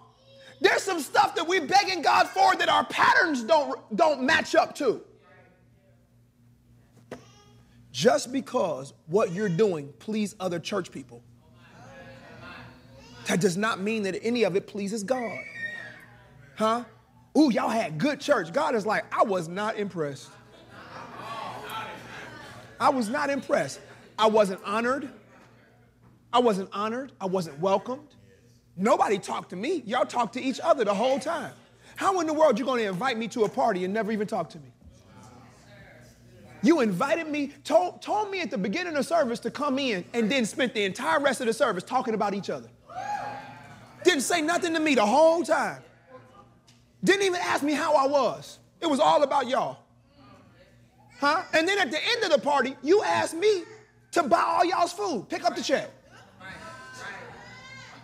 [0.61, 4.75] there's some stuff that we're begging God for that our patterns don't, don't match up
[4.75, 5.01] to.
[7.91, 11.21] Just because what you're doing please other church people,
[13.27, 15.39] that does not mean that any of it pleases God.
[16.55, 16.83] Huh?
[17.37, 18.53] Ooh, y'all had good church.
[18.53, 20.29] God is like, I was not impressed.
[22.79, 23.79] I was not impressed.
[24.19, 25.09] I wasn't honored.
[26.31, 27.11] I wasn't honored.
[27.19, 28.07] I wasn't welcomed.
[28.75, 29.83] Nobody talked to me.
[29.85, 31.53] Y'all talked to each other the whole time.
[31.95, 34.27] How in the world you going to invite me to a party and never even
[34.27, 34.71] talk to me?
[36.63, 40.31] You invited me, told, told me at the beginning of service to come in, and
[40.31, 42.69] then spent the entire rest of the service talking about each other.
[44.03, 45.81] Didn't say nothing to me the whole time.
[47.03, 48.59] Didn't even ask me how I was.
[48.81, 49.77] It was all about y'all.
[51.19, 51.43] Huh?
[51.53, 53.63] And then at the end of the party, you asked me
[54.11, 55.27] to buy all y'all's food.
[55.29, 55.89] Pick up the check.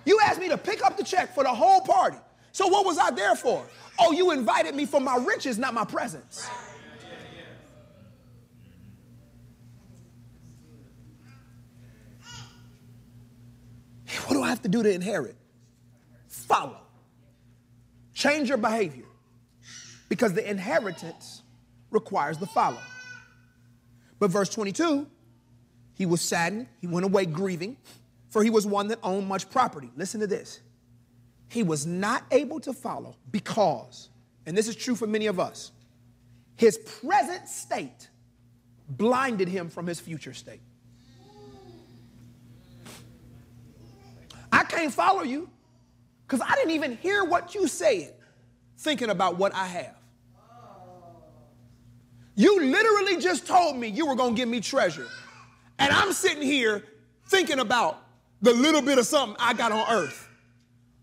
[0.06, 2.18] You asked me to pick up the check for the whole party.
[2.52, 3.66] So what was I there for?
[4.00, 6.50] Oh, you invited me for my riches, not my presence.
[14.26, 15.36] What do I have to do to inherit?
[16.50, 16.82] Follow.
[18.14, 19.06] Change your behavior
[20.10, 21.44] because the inheritance
[21.92, 22.82] requires the follow.
[24.18, 25.08] But verse 22,
[25.94, 27.78] he was saddened, he went away grieving,
[28.30, 29.92] for he was one that owned much property.
[29.96, 30.60] Listen to this.
[31.50, 34.10] He was not able to follow because,
[34.46, 35.72] and this is true for many of us,
[36.56, 38.10] his present state
[38.90, 40.62] blinded him from his future state.
[44.52, 45.48] I can't follow you
[46.30, 48.14] because I didn't even hear what you said
[48.78, 49.96] thinking about what I have.
[52.36, 55.08] You literally just told me you were going to give me treasure.
[55.80, 56.84] And I'm sitting here
[57.26, 58.04] thinking about
[58.44, 60.30] the little bit of something I got on earth.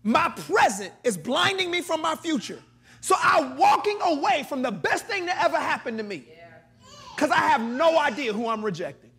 [0.01, 2.63] My present is blinding me from my future.
[3.01, 6.23] So I'm walking away from the best thing that ever happened to me
[7.15, 9.11] because I have no idea who I'm rejecting.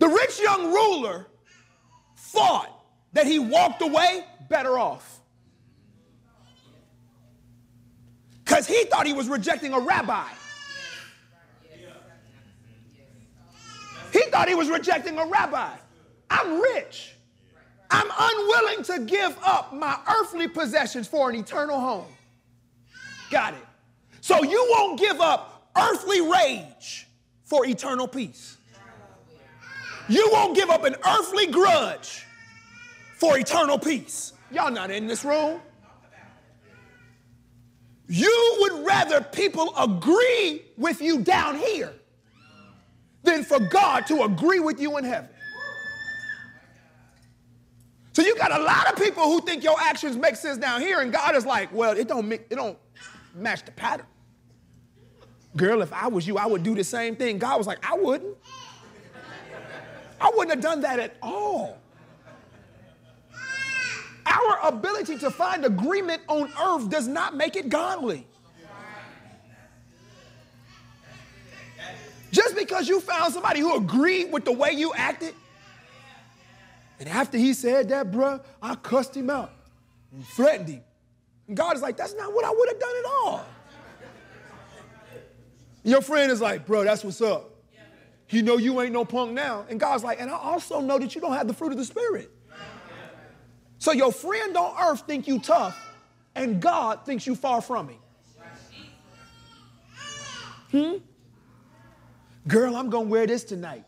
[0.00, 1.28] The rich young ruler
[2.16, 2.79] thought
[3.12, 5.20] that he walked away better off.
[8.44, 10.26] Because he thought he was rejecting a rabbi.
[14.12, 15.70] He thought he was rejecting a rabbi.
[16.28, 17.14] I'm rich.
[17.90, 22.06] I'm unwilling to give up my earthly possessions for an eternal home.
[23.30, 23.66] Got it.
[24.20, 27.06] So you won't give up earthly rage
[27.44, 28.56] for eternal peace.
[30.08, 32.26] You won't give up an earthly grudge
[33.20, 34.32] for eternal peace.
[34.50, 35.60] Y'all not in this room.
[38.08, 41.92] You would rather people agree with you down here
[43.22, 45.28] than for God to agree with you in heaven.
[48.12, 51.00] So you got a lot of people who think your actions make sense down here,
[51.00, 52.76] and God is like, well, it don't make, it don't
[53.34, 54.06] match the pattern.
[55.56, 57.38] Girl, if I was you, I would do the same thing.
[57.38, 58.36] God was like, I wouldn't.
[60.20, 61.79] I wouldn't have done that at all.
[64.26, 68.26] Our ability to find agreement on earth does not make it godly.
[72.30, 75.34] Just because you found somebody who agreed with the way you acted,
[77.00, 79.52] and after he said that, bruh, I cussed him out
[80.12, 80.82] and threatened him.
[81.48, 83.46] And God is like, that's not what I would have done at all.
[85.82, 87.50] Your friend is like, bro, that's what's up.
[88.28, 89.64] You know you ain't no punk now.
[89.68, 91.84] And God's like, and I also know that you don't have the fruit of the
[91.84, 92.30] Spirit.
[93.80, 95.76] So your friend on earth think you tough,
[96.34, 97.98] and God thinks you far from him.
[100.70, 100.96] Hmm?
[102.46, 103.84] Girl, I'm gonna wear this tonight.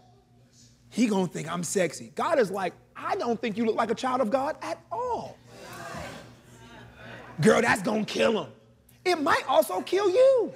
[0.88, 2.10] He gonna think I'm sexy.
[2.14, 5.36] God is like, I don't think you look like a child of God at all.
[7.42, 8.52] Girl, that's gonna kill him.
[9.04, 10.54] It might also kill you.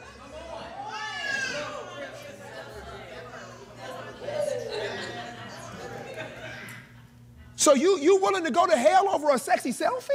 [7.57, 10.11] So you you willing to go to hell over a sexy selfie?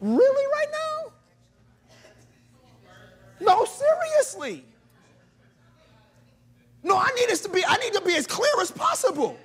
[0.00, 1.12] Really right now?
[3.40, 4.64] No, seriously.
[6.82, 9.36] No, I need us to be, I need to be as clear as possible.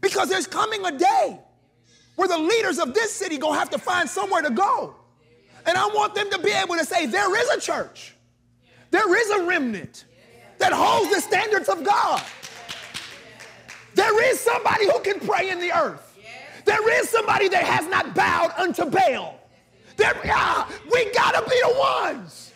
[0.00, 1.38] Because there's coming a day
[2.16, 4.96] where the leaders of this city gonna have to find somewhere to go.
[5.66, 8.14] And I want them to be able to say, there is a church,
[8.90, 10.04] there is a remnant
[10.58, 12.22] that holds the standards of God.
[14.22, 16.16] There is somebody who can pray in the earth.
[16.64, 19.40] There is somebody that has not bowed unto Baal.
[19.96, 22.52] There, ah, we gotta be the ones.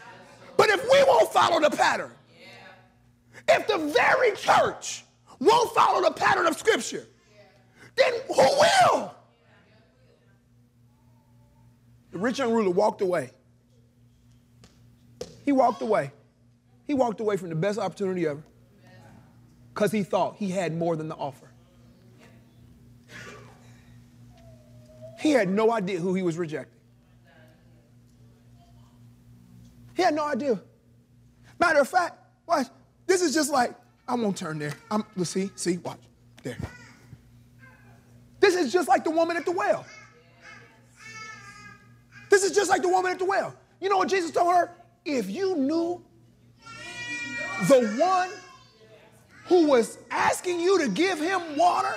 [0.56, 2.12] But if we won't follow the pattern,
[3.48, 5.02] if the very church
[5.40, 7.04] won't follow the pattern of Scripture,
[7.96, 9.14] then who will?
[12.12, 13.32] The rich young ruler walked away.
[15.44, 16.12] He walked away.
[16.84, 18.44] He walked away from the best opportunity ever
[19.74, 21.45] because he thought he had more than the offer.
[25.27, 26.79] He had no idea who he was rejecting.
[29.97, 30.61] He had no idea.
[31.59, 32.14] Matter of fact,
[32.47, 32.68] watch.
[33.09, 33.74] This is just like,
[34.07, 34.72] I won't turn there.
[34.89, 35.99] I'm, let's see, see, watch.
[36.45, 36.57] There.
[38.39, 39.85] This is just like the woman at the well.
[42.31, 43.53] This is just like the woman at the well.
[43.81, 44.70] You know what Jesus told her?
[45.05, 46.05] If you knew
[47.66, 48.31] the one
[49.47, 51.97] who was asking you to give him water,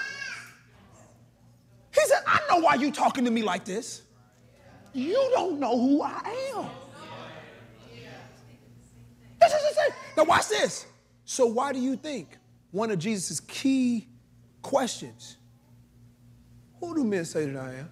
[2.00, 4.04] he said, I know why you talking to me like this.
[4.94, 6.66] You don't know who I am.
[9.40, 9.94] This is the thing.
[10.18, 10.86] Now watch this.
[11.26, 12.38] So why do you think
[12.72, 14.08] one of Jesus' key
[14.62, 15.38] questions,
[16.80, 17.90] who do men say that I am?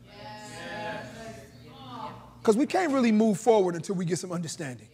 [2.40, 4.88] Because we can't really move forward until we get some understanding.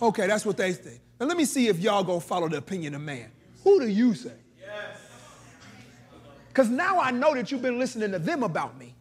[0.00, 1.00] Okay, that's what they think.
[1.18, 3.30] Now let me see if y'all gonna follow the opinion of man.
[3.64, 4.34] Who do you say?
[6.56, 8.94] Because now I know that you've been listening to them about me.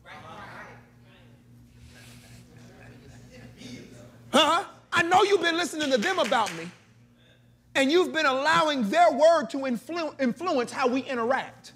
[4.33, 4.65] Huh?
[4.91, 6.69] I know you've been listening to them about me.
[7.73, 11.71] And you've been allowing their word to influ- influence how we interact.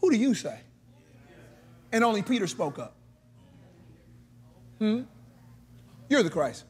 [0.00, 0.58] Who do you say?
[1.92, 2.96] And only Peter spoke up.
[4.80, 5.02] Hmm?
[6.08, 6.64] You're the Christ,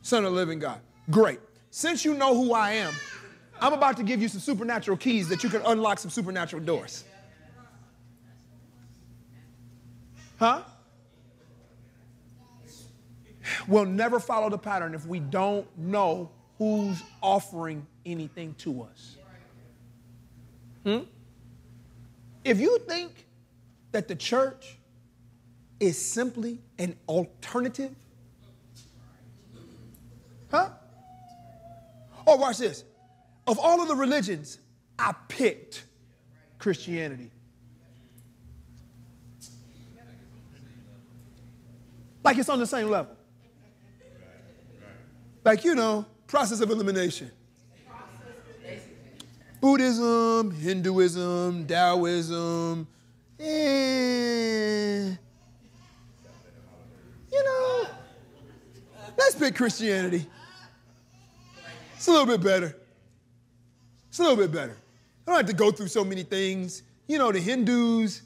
[0.00, 0.80] Son of the living God.
[1.10, 1.40] Great.
[1.70, 2.94] Since you know who I am,
[3.62, 7.04] I'm about to give you some supernatural keys that you can unlock some supernatural doors.
[10.36, 10.62] Huh?
[13.68, 19.16] We'll never follow the pattern if we don't know who's offering anything to us.
[20.82, 20.98] Hmm?
[22.44, 23.26] If you think
[23.92, 24.76] that the church
[25.78, 27.94] is simply an alternative,
[30.50, 30.70] huh?
[32.26, 32.82] Oh, watch this.
[33.46, 34.58] Of all of the religions,
[34.98, 35.84] I picked
[36.58, 37.30] Christianity.
[42.24, 43.16] Like it's on the same level.
[45.44, 47.30] Like, you know, process of elimination.
[49.60, 52.86] Buddhism, Hinduism, Taoism,
[53.38, 55.14] eh,
[57.32, 57.86] you know,
[59.16, 60.26] let's pick Christianity.
[61.94, 62.76] It's a little bit better.
[64.12, 64.76] It's a little bit better.
[65.26, 66.82] I don't have to go through so many things.
[67.06, 68.20] You know, the Hindus,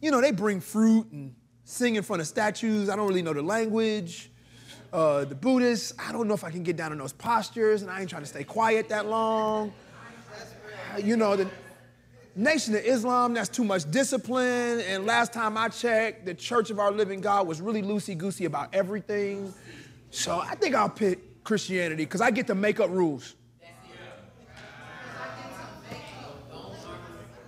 [0.00, 2.90] you know, they bring fruit and sing in front of statues.
[2.90, 4.32] I don't really know the language.
[4.92, 7.92] Uh, the Buddhists, I don't know if I can get down in those postures, and
[7.92, 9.72] I ain't trying to stay quiet that long.
[11.00, 11.48] You know, the
[12.34, 14.80] Nation of Islam, that's too much discipline.
[14.80, 18.46] And last time I checked, the Church of Our Living God was really loosey goosey
[18.46, 19.54] about everything.
[20.10, 23.36] So I think I'll pick Christianity because I get to make up rules.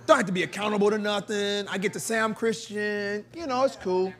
[0.05, 1.67] Don't have to be accountable to nothing.
[1.67, 3.25] I get to say I'm Christian.
[3.33, 4.13] You know, it's cool.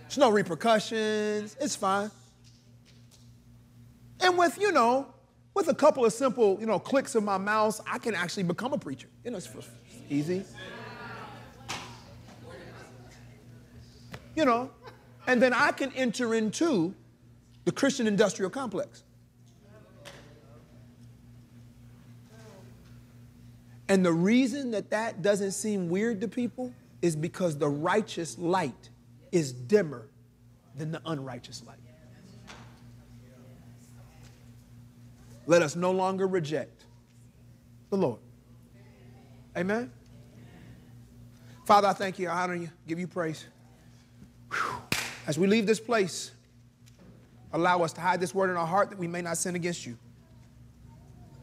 [0.00, 1.56] There's no repercussions.
[1.60, 2.10] It's fine.
[4.20, 5.06] And with, you know,
[5.54, 8.72] with a couple of simple, you know, clicks of my mouse, I can actually become
[8.72, 9.08] a preacher.
[9.24, 9.48] You know, it's
[10.08, 10.44] easy.
[14.34, 14.70] You know,
[15.26, 16.94] and then I can enter into
[17.64, 19.02] the Christian industrial complex.
[23.88, 28.90] And the reason that that doesn't seem weird to people is because the righteous light
[29.32, 30.08] is dimmer
[30.76, 31.78] than the unrighteous light.
[35.46, 36.84] Let us no longer reject
[37.88, 38.20] the Lord.
[39.56, 39.90] Amen.
[41.64, 43.44] Father, I thank you, I honor you, give you praise.
[44.52, 44.76] Whew.
[45.26, 46.32] As we leave this place,
[47.52, 49.86] allow us to hide this word in our heart that we may not sin against
[49.86, 49.96] you.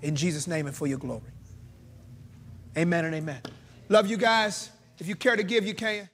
[0.02, 1.35] In Jesus' name and for your glory.
[2.78, 3.42] Amen and amen.
[3.88, 4.70] Love you guys.
[5.00, 6.10] If you care to give, you can.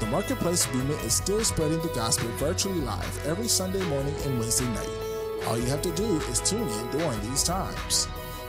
[0.00, 4.66] The Marketplace Movement is still spreading the gospel virtually live every Sunday morning and Wednesday
[4.68, 4.88] night.
[5.46, 8.08] All you have to do is tune in during these times.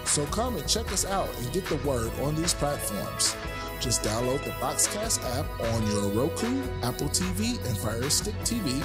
[0.10, 3.36] So come and check us out and get the word on these platforms.
[3.80, 8.84] Just download the Boxcast app on your Roku, Apple TV, and Fire Stick TV.